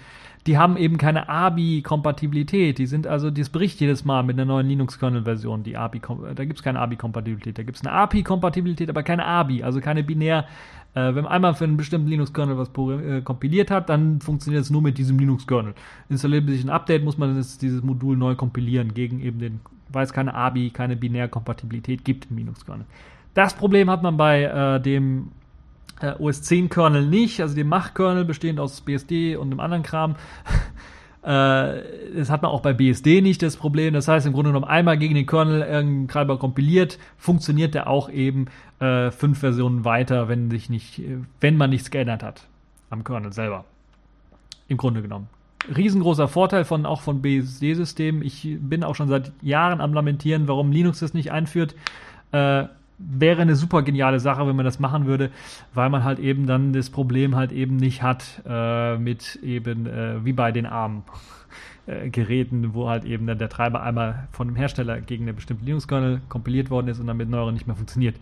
[0.46, 2.78] die haben eben keine ABI-Kompatibilität.
[2.78, 6.00] Die sind also, das bricht jedes Mal mit einer neuen Linux-Kernel-Version, die ABI,
[6.34, 7.58] da gibt es keine ABI-Kompatibilität.
[7.58, 10.46] Da gibt es eine API-Kompatibilität, aber keine ABI, also keine binär
[10.94, 14.70] äh, wenn man einmal für einen bestimmten Linux-Kernel was äh, kompiliert hat, dann funktioniert es
[14.70, 15.74] nur mit diesem Linux-Kernel.
[16.08, 20.04] Installiert sich ein Update, muss man das, dieses Modul neu kompilieren gegen eben den, weil
[20.04, 22.84] es keine ABI, keine Binärkompatibilität gibt im Linux-Kernel.
[23.34, 25.32] Das Problem hat man bei äh, dem
[26.02, 30.16] äh, OS 10 Kernel nicht, also dem Mach-Kernel bestehend aus BSD und einem anderen Kram.
[31.22, 31.82] Äh,
[32.16, 33.94] das hat man auch bei BSD nicht das Problem.
[33.94, 38.10] Das heißt, im Grunde genommen einmal gegen den Kernel irgendeinen Treiber kompiliert, funktioniert der auch
[38.10, 38.46] eben
[38.80, 41.00] äh, fünf Versionen weiter, wenn sich nicht,
[41.40, 42.46] wenn man nichts geändert hat
[42.90, 43.64] am Kernel selber.
[44.68, 45.28] Im Grunde genommen.
[45.74, 48.22] Riesengroßer Vorteil von auch von BSD-Systemen.
[48.22, 51.76] Ich bin auch schon seit Jahren am Lamentieren, warum Linux das nicht einführt.
[52.32, 52.64] Äh,
[53.10, 55.30] wäre eine super geniale Sache, wenn man das machen würde,
[55.74, 60.24] weil man halt eben dann das Problem halt eben nicht hat äh, mit eben äh,
[60.24, 61.02] wie bei den Armen.
[61.86, 65.64] äh, Geräten, wo halt eben dann der Treiber einmal von dem Hersteller gegen eine bestimmte
[65.64, 68.16] Linux-Kernel kompiliert worden ist und dann mit neueren nicht mehr funktioniert.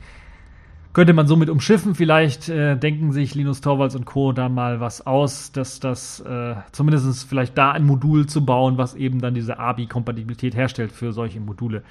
[0.92, 4.32] Könnte man somit umschiffen, vielleicht äh, denken sich Linus Torvalds und Co.
[4.32, 8.96] da mal was aus, dass das äh, zumindest vielleicht da ein Modul zu bauen, was
[8.96, 11.84] eben dann diese ABI-Kompatibilität herstellt für solche Module.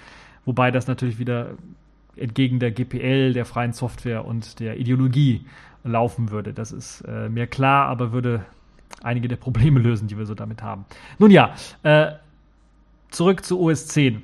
[0.43, 1.51] Wobei das natürlich wieder
[2.20, 5.45] entgegen der GPL, der freien Software und der Ideologie
[5.84, 6.53] laufen würde.
[6.53, 8.45] Das ist äh, mir klar, aber würde
[9.01, 10.86] einige der Probleme lösen, die wir so damit haben.
[11.17, 11.53] Nun ja,
[11.84, 12.13] äh,
[13.09, 14.22] zurück zu OS 10.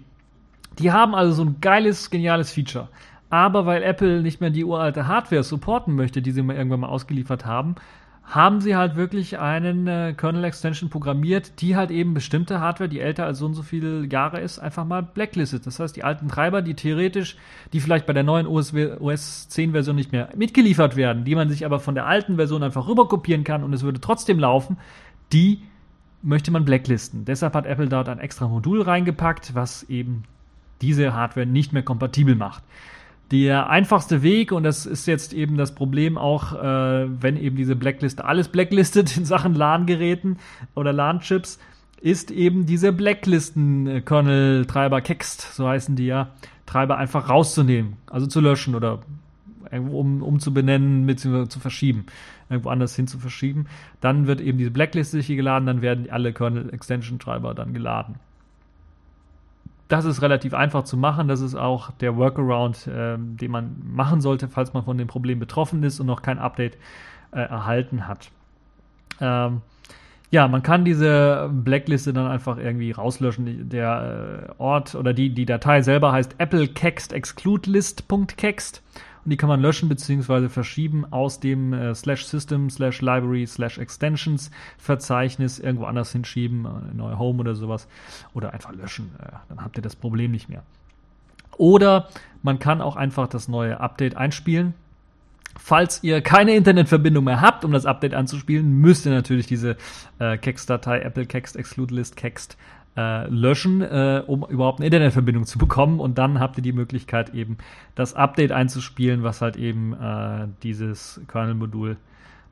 [0.79, 2.89] Die haben also so ein geiles, geniales Feature.
[3.29, 6.87] Aber weil Apple nicht mehr die uralte Hardware supporten möchte, die sie mal irgendwann mal
[6.87, 7.75] ausgeliefert haben,
[8.27, 12.99] haben sie halt wirklich einen äh, Kernel Extension programmiert, die halt eben bestimmte Hardware, die
[12.99, 15.67] älter als so und so viele Jahre ist, einfach mal blacklistet.
[15.67, 17.37] Das heißt, die alten Treiber, die theoretisch,
[17.71, 21.49] die vielleicht bei der neuen OS, OS 10 Version nicht mehr mitgeliefert werden, die man
[21.49, 24.77] sich aber von der alten Version einfach rüberkopieren kann und es würde trotzdem laufen,
[25.31, 25.61] die
[26.23, 27.25] möchte man blacklisten.
[27.25, 30.23] Deshalb hat Apple dort ein extra Modul reingepackt, was eben
[30.81, 32.63] diese Hardware nicht mehr kompatibel macht.
[33.31, 37.75] Der einfachste Weg, und das ist jetzt eben das Problem auch, äh, wenn eben diese
[37.75, 40.37] Blackliste alles blacklistet in Sachen LAN-Geräten
[40.75, 41.57] oder LAN-Chips,
[42.01, 46.29] ist eben diese Blacklisten-Kernel-Treiber Kext, so heißen die ja,
[46.67, 48.99] Treiber einfach rauszunehmen, also zu löschen oder
[49.71, 51.47] um, um zu benennen bzw.
[51.47, 52.05] zu verschieben,
[52.47, 53.65] irgendwo anders hin zu verschieben.
[54.01, 58.19] Dann wird eben diese Blackliste hier geladen, dann werden alle Kernel-Extension-Treiber dann geladen
[59.87, 61.27] das ist relativ einfach zu machen.
[61.27, 65.39] Das ist auch der Workaround, äh, den man machen sollte, falls man von dem Problem
[65.39, 66.77] betroffen ist und noch kein Update
[67.31, 68.31] äh, erhalten hat.
[69.21, 69.61] Ähm,
[70.31, 73.69] ja, man kann diese Blackliste dann einfach irgendwie rauslöschen.
[73.69, 78.83] Der äh, Ort oder die, die Datei selber heißt applekext.excludelist.kext und
[79.25, 80.49] die kann man löschen bzw.
[80.49, 86.95] verschieben aus dem äh, slash system slash library slash extensions Verzeichnis irgendwo anders hinschieben, äh,
[86.95, 87.87] neue Home oder sowas
[88.33, 89.11] oder einfach löschen.
[89.19, 90.63] Äh, dann habt ihr das Problem nicht mehr.
[91.57, 92.09] Oder
[92.43, 94.73] man kann auch einfach das neue Update einspielen.
[95.57, 99.77] Falls ihr keine Internetverbindung mehr habt, um das Update anzuspielen, müsst ihr natürlich diese
[100.19, 102.57] äh, Kext-Datei Apple Kext Exclude List Kext
[102.97, 105.99] äh, löschen, äh, um überhaupt eine Internetverbindung zu bekommen.
[105.99, 107.57] Und dann habt ihr die Möglichkeit, eben
[107.95, 111.97] das Update einzuspielen, was halt eben äh, dieses Kernel-Modul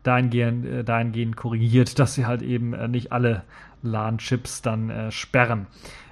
[0.04, 3.44] dahingehend, äh, dahingehend korrigiert, dass sie halt eben äh, nicht alle
[3.82, 5.68] LAN-Chips dann äh, sperren.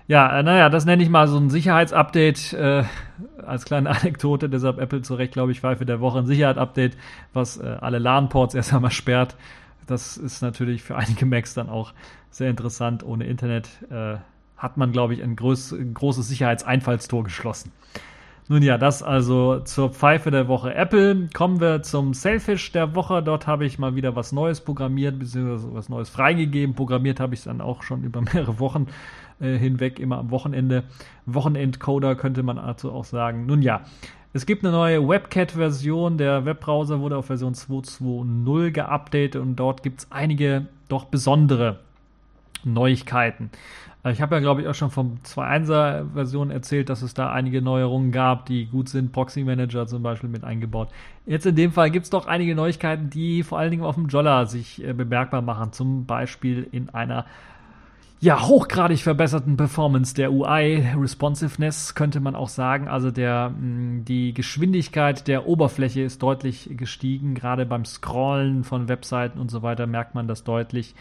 [0.08, 2.84] Ja, naja, das nenne ich mal so ein Sicherheitsupdate äh,
[3.46, 4.50] als kleine Anekdote.
[4.50, 6.98] Deshalb Apple zu Recht, glaube ich, Pfeife der Woche ein Sicherheitsupdate,
[7.34, 9.36] was äh, alle LAN-Ports erst einmal sperrt.
[9.92, 11.94] Das ist natürlich für einige Macs dann auch
[12.30, 13.04] sehr interessant.
[13.04, 14.16] Ohne Internet äh,
[14.58, 17.72] hat man, glaube ich, ein, groß, ein großes Sicherheitseinfallstor geschlossen.
[18.48, 21.30] Nun ja, das also zur Pfeife der Woche Apple.
[21.34, 23.24] Kommen wir zum Selfish der Woche.
[23.24, 26.76] Dort habe ich mal wieder was Neues programmiert, beziehungsweise was Neues freigegeben.
[26.76, 28.88] Programmiert habe ich es dann auch schon über mehrere Wochen
[29.40, 30.84] äh, hinweg, immer am Wochenende.
[31.26, 33.46] Wochenendcoder könnte man also auch sagen.
[33.46, 33.82] Nun ja,
[34.34, 36.18] es gibt eine neue WebCat-Version.
[36.18, 41.80] Der Webbrowser wurde auf Version 2.2.0 geupdatet und dort gibt es einige doch besondere
[42.64, 43.50] Neuigkeiten.
[44.04, 47.62] Äh, ich habe ja, glaube ich, auch schon vom 2.1er-Version erzählt, dass es da einige
[47.62, 49.12] Neuerungen gab, die gut sind.
[49.12, 50.90] Proxy Manager zum Beispiel mit eingebaut.
[51.26, 54.08] Jetzt in dem Fall gibt es doch einige Neuigkeiten, die vor allen Dingen auf dem
[54.08, 55.72] Jolla sich äh, bemerkbar machen.
[55.74, 57.26] Zum Beispiel in einer
[58.24, 62.88] ja, hochgradig verbesserten Performance der UI, Responsiveness könnte man auch sagen.
[62.88, 67.34] Also der, mm, die Geschwindigkeit der Oberfläche ist deutlich gestiegen.
[67.34, 70.94] Gerade beim Scrollen von Webseiten und so weiter merkt man das deutlich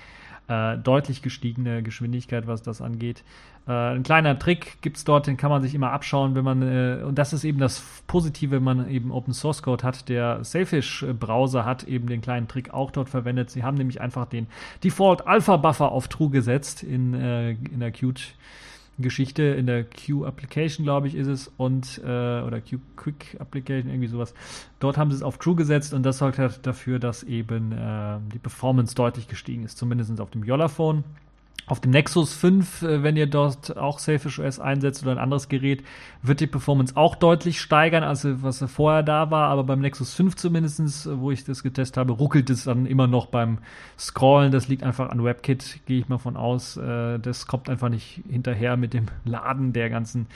[0.50, 3.22] äh, deutlich gestiegene Geschwindigkeit, was das angeht.
[3.68, 6.62] Äh, ein kleiner Trick gibt es dort, den kann man sich immer abschauen, wenn man,
[6.62, 10.08] äh, und das ist eben das Positive, wenn man eben Open Source Code hat.
[10.08, 13.50] Der Sailfish Browser hat eben den kleinen Trick auch dort verwendet.
[13.50, 14.48] Sie haben nämlich einfach den
[14.82, 18.34] Default Alpha Buffer auf True gesetzt in, äh, in der Qt
[19.00, 22.06] Geschichte in der Q-Application, glaube ich, ist es, und äh,
[22.42, 24.34] oder Q-Quick-Application, irgendwie sowas.
[24.78, 28.18] Dort haben sie es auf True gesetzt und das sorgt halt dafür, dass eben äh,
[28.32, 31.04] die Performance deutlich gestiegen ist, zumindest auf dem Yolla-Phone.
[31.70, 35.48] Auf dem Nexus 5, äh, wenn ihr dort auch Selfish OS einsetzt oder ein anderes
[35.48, 35.84] Gerät,
[36.20, 39.50] wird die Performance auch deutlich steigern, als was vorher da war.
[39.50, 43.06] Aber beim Nexus 5 zumindestens, äh, wo ich das getestet habe, ruckelt es dann immer
[43.06, 43.58] noch beim
[43.96, 44.50] Scrollen.
[44.50, 46.76] Das liegt einfach an WebKit, gehe ich mal von aus.
[46.76, 50.26] Äh, das kommt einfach nicht hinterher mit dem Laden der ganzen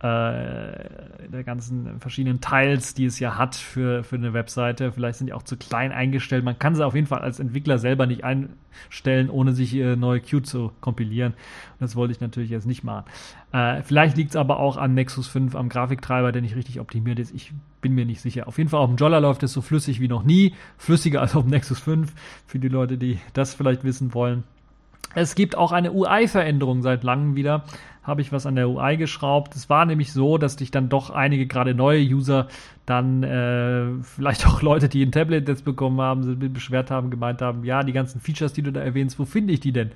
[0.00, 4.92] äh, der ganzen verschiedenen Teils, die es ja hat für, für eine Webseite.
[4.92, 6.44] Vielleicht sind die auch zu klein eingestellt.
[6.44, 10.20] Man kann sie auf jeden Fall als Entwickler selber nicht einstellen, ohne sich äh, neue
[10.20, 11.32] Queue zu kompilieren.
[11.32, 13.06] Und das wollte ich natürlich jetzt nicht machen.
[13.52, 17.18] Äh, vielleicht liegt es aber auch an Nexus 5, am Grafiktreiber, der nicht richtig optimiert
[17.18, 17.34] ist.
[17.34, 18.48] Ich bin mir nicht sicher.
[18.48, 20.54] Auf jeden Fall auf dem Jolla läuft es so flüssig wie noch nie.
[20.76, 22.12] Flüssiger als auf dem Nexus 5,
[22.46, 24.44] für die Leute, die das vielleicht wissen wollen.
[25.14, 27.64] Es gibt auch eine UI-Veränderung seit langem wieder.
[28.06, 29.56] Habe ich was an der UI geschraubt.
[29.56, 32.48] Es war nämlich so, dass dich dann doch einige, gerade neue User,
[32.86, 37.64] dann äh, vielleicht auch Leute, die ein Tablet jetzt bekommen haben, beschwert haben, gemeint haben,
[37.64, 39.90] ja, die ganzen Features, die du da erwähnst, wo finde ich die denn?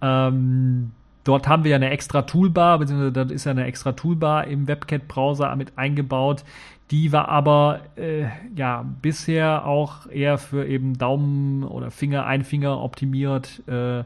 [0.00, 0.92] Ähm,
[1.24, 4.66] dort haben wir ja eine extra Toolbar, beziehungsweise da ist ja eine extra Toolbar im
[4.66, 6.44] WebKit-Browser mit eingebaut.
[6.90, 13.66] Die war aber äh, ja bisher auch eher für eben Daumen oder Finger, Einfinger optimiert.
[13.66, 14.04] Äh,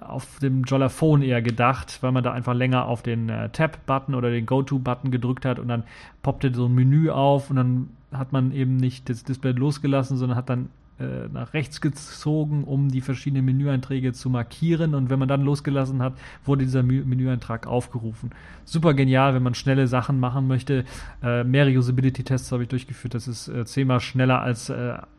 [0.00, 4.30] auf dem Jollaphone eher gedacht, weil man da einfach länger auf den äh, Tab-Button oder
[4.30, 5.84] den Go-To-Button gedrückt hat und dann
[6.22, 10.36] poppte so ein Menü auf und dann hat man eben nicht das Display losgelassen, sondern
[10.36, 10.68] hat dann
[11.00, 14.94] äh, nach rechts gezogen, um die verschiedenen Menüeinträge zu markieren.
[14.94, 16.14] Und wenn man dann losgelassen hat,
[16.44, 18.30] wurde dieser Menüeintrag aufgerufen.
[18.64, 20.84] Super genial, wenn man schnelle Sachen machen möchte.
[21.20, 23.14] Äh, mehrere Usability-Tests habe ich durchgeführt.
[23.14, 24.70] Das ist äh, zehnmal schneller als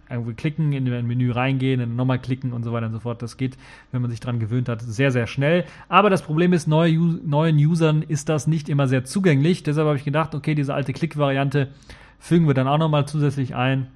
[0.10, 3.22] irgendwie klicken, in ein Menü reingehen, dann nochmal klicken und so weiter und so fort.
[3.22, 3.58] Das geht,
[3.92, 5.66] wenn man sich daran gewöhnt hat, sehr, sehr schnell.
[5.90, 9.64] Aber das Problem ist, neue, neuen Usern ist das nicht immer sehr zugänglich.
[9.64, 11.70] Deshalb habe ich gedacht, okay, diese alte Klick-Variante
[12.20, 13.88] fügen wir dann auch nochmal zusätzlich ein.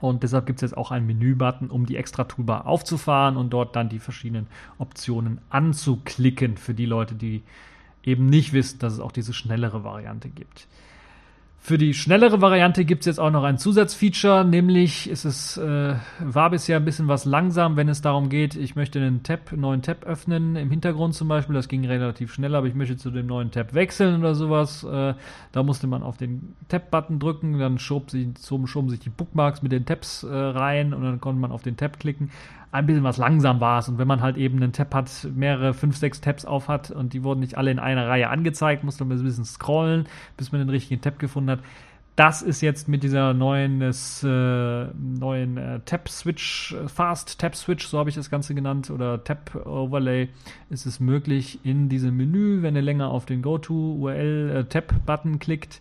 [0.00, 3.76] Und deshalb gibt es jetzt auch einen Menü-Button, um die extra Toolbar aufzufahren und dort
[3.76, 4.46] dann die verschiedenen
[4.78, 7.42] Optionen anzuklicken für die Leute, die
[8.02, 10.66] eben nicht wissen, dass es auch diese schnellere Variante gibt.
[11.62, 16.50] Für die schnellere Variante gibt es jetzt auch noch ein Zusatzfeature, nämlich es äh, war
[16.50, 20.04] bisher ein bisschen was langsam, wenn es darum geht, ich möchte einen Tab, neuen Tab
[20.04, 23.50] öffnen, im Hintergrund zum Beispiel, das ging relativ schnell, aber ich möchte zu dem neuen
[23.50, 24.84] Tab wechseln oder sowas.
[24.84, 25.12] Äh,
[25.52, 28.28] da musste man auf den Tab-Button drücken, dann schob sich,
[28.64, 31.76] schoben sich die Bookmarks mit den Tabs äh, rein und dann konnte man auf den
[31.76, 32.30] Tab klicken
[32.72, 33.88] ein bisschen was langsam war es.
[33.88, 37.12] Und wenn man halt eben einen Tab hat, mehrere, fünf, sechs Tabs auf hat und
[37.12, 40.06] die wurden nicht alle in einer Reihe angezeigt, musste man ein bisschen scrollen,
[40.36, 41.60] bis man den richtigen Tab gefunden hat.
[42.16, 43.92] Das ist jetzt mit dieser neuen, äh,
[44.22, 50.28] neuen äh, Tab-Switch, Fast Tab-Switch, so habe ich das Ganze genannt, oder Tab-Overlay,
[50.68, 55.80] ist es möglich in diesem Menü, wenn ihr länger auf den Go-To-URL-Tab-Button äh, klickt,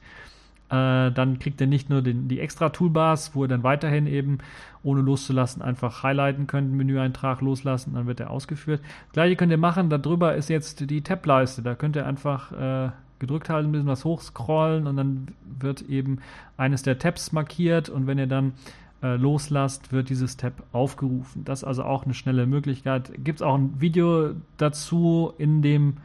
[0.70, 4.38] äh, dann kriegt ihr nicht nur den, die extra Toolbars, wo ihr dann weiterhin eben
[4.84, 8.82] ohne loszulassen einfach highlighten könnt, Menüeintrag loslassen, dann wird er ausgeführt.
[9.08, 12.92] Das gleiche könnt ihr machen, darüber ist jetzt die Tab-Leiste, da könnt ihr einfach äh,
[13.18, 15.28] gedrückt halten, ein bisschen was hochscrollen und dann
[15.60, 16.20] wird eben
[16.56, 18.54] eines der Tabs markiert und wenn ihr dann
[19.02, 21.46] äh, loslasst, wird dieses Tab aufgerufen.
[21.46, 23.12] Das ist also auch eine schnelle Möglichkeit.
[23.24, 25.98] Gibt es auch ein Video dazu in dem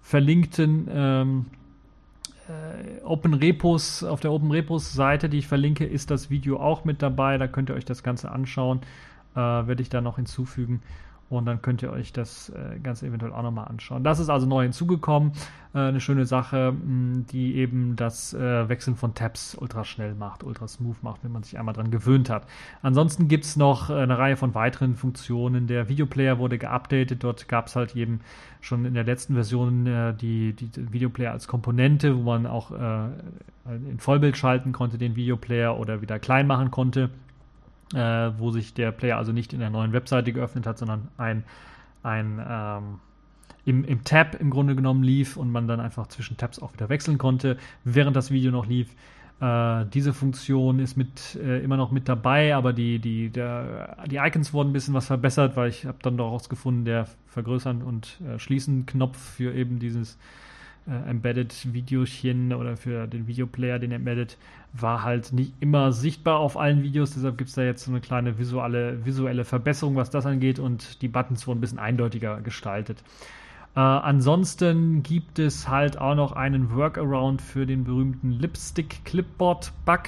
[0.00, 1.57] verlinkten ähm, äh,
[3.04, 7.02] Open Repos, auf der Open Repos Seite, die ich verlinke, ist das Video auch mit
[7.02, 7.38] dabei.
[7.38, 8.80] Da könnt ihr euch das Ganze anschauen.
[9.34, 10.82] Äh, Werde ich da noch hinzufügen.
[11.30, 14.02] Und dann könnt ihr euch das äh, Ganze eventuell auch nochmal anschauen.
[14.02, 15.32] Das ist also neu hinzugekommen.
[15.74, 20.66] Äh, eine schöne Sache, die eben das äh, Wechseln von Tabs ultra schnell macht, ultra
[20.66, 22.46] smooth macht, wenn man sich einmal dran gewöhnt hat.
[22.80, 25.66] Ansonsten gibt es noch eine Reihe von weiteren Funktionen.
[25.66, 27.22] Der Videoplayer wurde geupdatet.
[27.22, 28.20] Dort gab es halt eben
[28.62, 29.84] schon in der letzten Version
[30.20, 36.00] die, die, Videoplayer als Komponente, wo man auch in Vollbild schalten konnte, den Videoplayer oder
[36.00, 37.10] wieder klein machen konnte
[37.94, 41.44] äh, wo sich der Player also nicht in der neuen Webseite geöffnet hat, sondern ein,
[42.02, 43.00] ein ähm,
[43.64, 46.88] im, im Tab im Grunde genommen lief und man dann einfach zwischen Tabs auch wieder
[46.88, 48.94] wechseln konnte, während das Video noch lief.
[49.40, 54.16] Äh, diese Funktion ist mit, äh, immer noch mit dabei, aber die, die, der, die
[54.16, 58.20] Icons wurden ein bisschen was verbessert, weil ich habe dann daraus gefunden, der Vergrößern und
[58.26, 60.18] äh, Schließen Knopf für eben dieses
[60.88, 64.38] äh, Embedded-Videochen oder für den Videoplayer, den Embedded,
[64.72, 67.14] war halt nicht immer sichtbar auf allen Videos.
[67.14, 71.02] Deshalb gibt es da jetzt so eine kleine visuelle, visuelle Verbesserung, was das angeht und
[71.02, 73.02] die Buttons wurden ein bisschen eindeutiger gestaltet.
[73.74, 80.02] Äh, ansonsten gibt es halt auch noch einen Workaround für den berühmten Lipstick Clipboard Bug.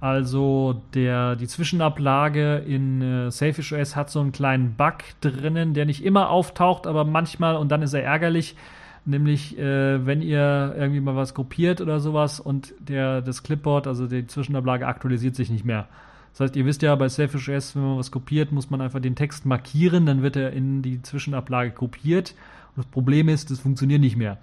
[0.00, 5.84] Also der, die Zwischenablage in äh, Selfish OS hat so einen kleinen Bug drinnen, der
[5.84, 8.56] nicht immer auftaucht, aber manchmal und dann ist er ärgerlich
[9.04, 14.06] nämlich äh, wenn ihr irgendwie mal was kopiert oder sowas und der, das Clipboard, also
[14.06, 15.88] die Zwischenablage aktualisiert sich nicht mehr.
[16.32, 19.00] Das heißt, ihr wisst ja, bei Selfish S, wenn man was kopiert, muss man einfach
[19.00, 22.34] den Text markieren, dann wird er in die Zwischenablage kopiert.
[22.76, 24.38] Und das Problem ist, das funktioniert nicht mehr.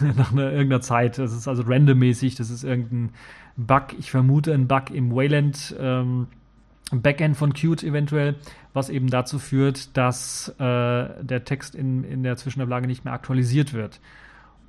[0.16, 1.18] Nach einer, irgendeiner Zeit.
[1.18, 3.10] Das ist also randommäßig, das ist irgendein
[3.56, 3.94] Bug.
[3.98, 5.76] Ich vermute ein Bug im Wayland.
[5.78, 6.28] Ähm,
[6.90, 8.36] Backend von Qt eventuell,
[8.72, 13.74] was eben dazu führt, dass äh, der Text in, in der Zwischenablage nicht mehr aktualisiert
[13.74, 14.00] wird.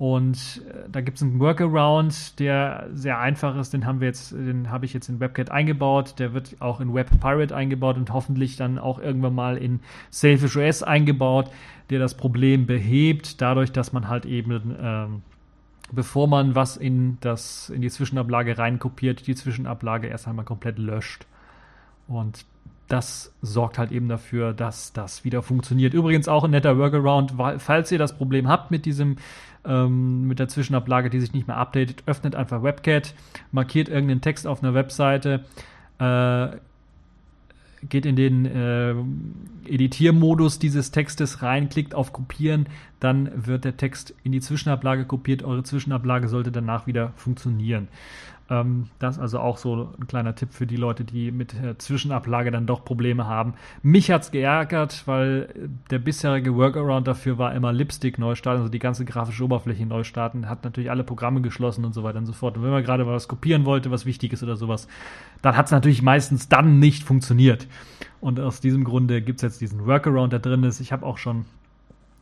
[0.00, 4.32] Und äh, da gibt es einen Workaround, der sehr einfach ist, den haben wir jetzt,
[4.32, 8.56] den habe ich jetzt in WebKit eingebaut, der wird auch in WebPirate eingebaut und hoffentlich
[8.56, 9.80] dann auch irgendwann mal in
[10.10, 11.50] Selfish OS eingebaut,
[11.90, 15.22] der das Problem behebt, dadurch, dass man halt eben ähm,
[15.92, 21.26] bevor man was in das in die Zwischenablage reinkopiert, die Zwischenablage erst einmal komplett löscht.
[22.10, 22.44] Und
[22.88, 25.94] das sorgt halt eben dafür, dass das wieder funktioniert.
[25.94, 29.16] Übrigens auch ein netter Workaround, falls ihr das Problem habt mit diesem
[29.64, 33.14] ähm, mit der Zwischenablage, die sich nicht mehr updatet, öffnet einfach WebCat,
[33.52, 35.44] markiert irgendeinen Text auf einer Webseite,
[35.98, 36.48] äh,
[37.88, 38.94] geht in den äh,
[39.66, 42.66] Editiermodus dieses Textes rein, klickt auf Kopieren,
[42.98, 45.42] dann wird der Text in die Zwischenablage kopiert.
[45.42, 47.88] Eure Zwischenablage sollte danach wieder funktionieren.
[48.50, 52.66] Ähm, das also auch so ein kleiner Tipp für die Leute, die mit Zwischenablage dann
[52.66, 53.54] doch Probleme haben.
[53.82, 58.70] Mich hat es geärgert, weil der bisherige Workaround dafür war immer Lipstick neu starten, also
[58.70, 62.26] die ganze grafische Oberfläche neu starten, hat natürlich alle Programme geschlossen und so weiter und
[62.26, 62.56] so fort.
[62.56, 64.88] Und wenn man gerade was kopieren wollte, was wichtig ist oder sowas,
[65.42, 67.68] dann hat es natürlich meistens dann nicht funktioniert.
[68.20, 70.80] Und aus diesem Grunde gibt es jetzt diesen Workaround, der drin ist.
[70.80, 71.44] Ich habe auch schon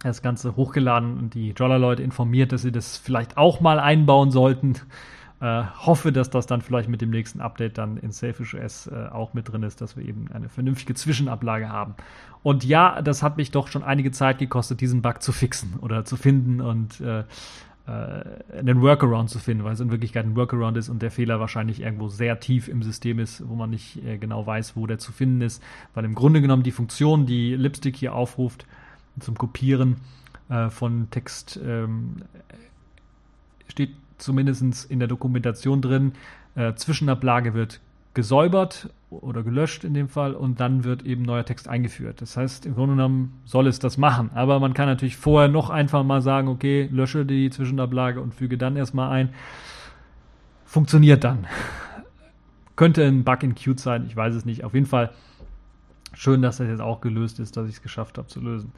[0.00, 4.74] das Ganze hochgeladen und die Jolla-Leute informiert, dass sie das vielleicht auch mal einbauen sollten.
[5.40, 9.06] Äh, hoffe, dass das dann vielleicht mit dem nächsten Update dann in Selfish OS äh,
[9.12, 11.94] auch mit drin ist, dass wir eben eine vernünftige Zwischenablage haben.
[12.42, 16.04] Und ja, das hat mich doch schon einige Zeit gekostet, diesen Bug zu fixen oder
[16.04, 17.24] zu finden und äh, äh
[18.58, 21.82] einen Workaround zu finden, weil es in Wirklichkeit ein Workaround ist und der Fehler wahrscheinlich
[21.82, 25.12] irgendwo sehr tief im System ist, wo man nicht äh, genau weiß, wo der zu
[25.12, 25.62] finden ist,
[25.94, 28.66] weil im Grunde genommen die Funktion, die Lipstick hier aufruft
[29.20, 29.96] zum Kopieren
[30.70, 32.22] von Text, ähm,
[33.66, 36.12] steht zumindest in der Dokumentation drin,
[36.54, 37.80] äh, Zwischenablage wird
[38.14, 42.20] gesäubert oder gelöscht in dem Fall und dann wird eben neuer Text eingeführt.
[42.20, 44.30] Das heißt, im Grunde genommen soll es das machen.
[44.34, 48.58] Aber man kann natürlich vorher noch einfach mal sagen, okay, lösche die Zwischenablage und füge
[48.58, 49.30] dann erstmal ein.
[50.64, 51.46] Funktioniert dann.
[52.76, 54.64] Könnte ein Bug in Qt sein, ich weiß es nicht.
[54.64, 55.10] Auf jeden Fall
[56.12, 58.72] schön, dass das jetzt auch gelöst ist, dass ich es geschafft habe zu lösen.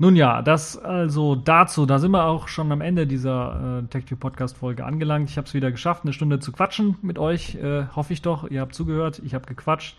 [0.00, 1.84] Nun ja, das also dazu.
[1.84, 5.28] Da sind wir auch schon am Ende dieser äh, TechTube Podcast Folge angelangt.
[5.28, 7.56] Ich habe es wieder geschafft, eine Stunde zu quatschen mit euch.
[7.56, 8.50] Äh, hoffe ich doch.
[8.50, 9.20] Ihr habt zugehört.
[9.26, 9.98] Ich habe gequatscht.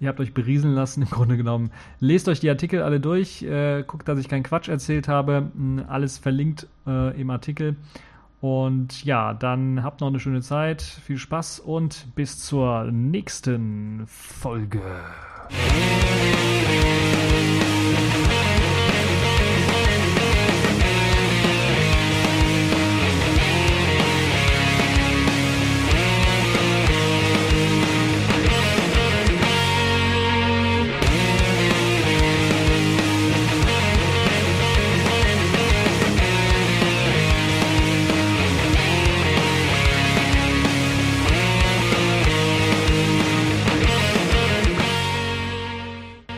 [0.00, 1.70] Ihr habt euch berieseln lassen, im Grunde genommen.
[2.00, 3.44] Lest euch die Artikel alle durch.
[3.44, 5.52] Äh, guckt, dass ich keinen Quatsch erzählt habe.
[5.54, 7.76] Hm, alles verlinkt äh, im Artikel.
[8.40, 10.82] Und ja, dann habt noch eine schöne Zeit.
[10.82, 14.82] Viel Spaß und bis zur nächsten Folge.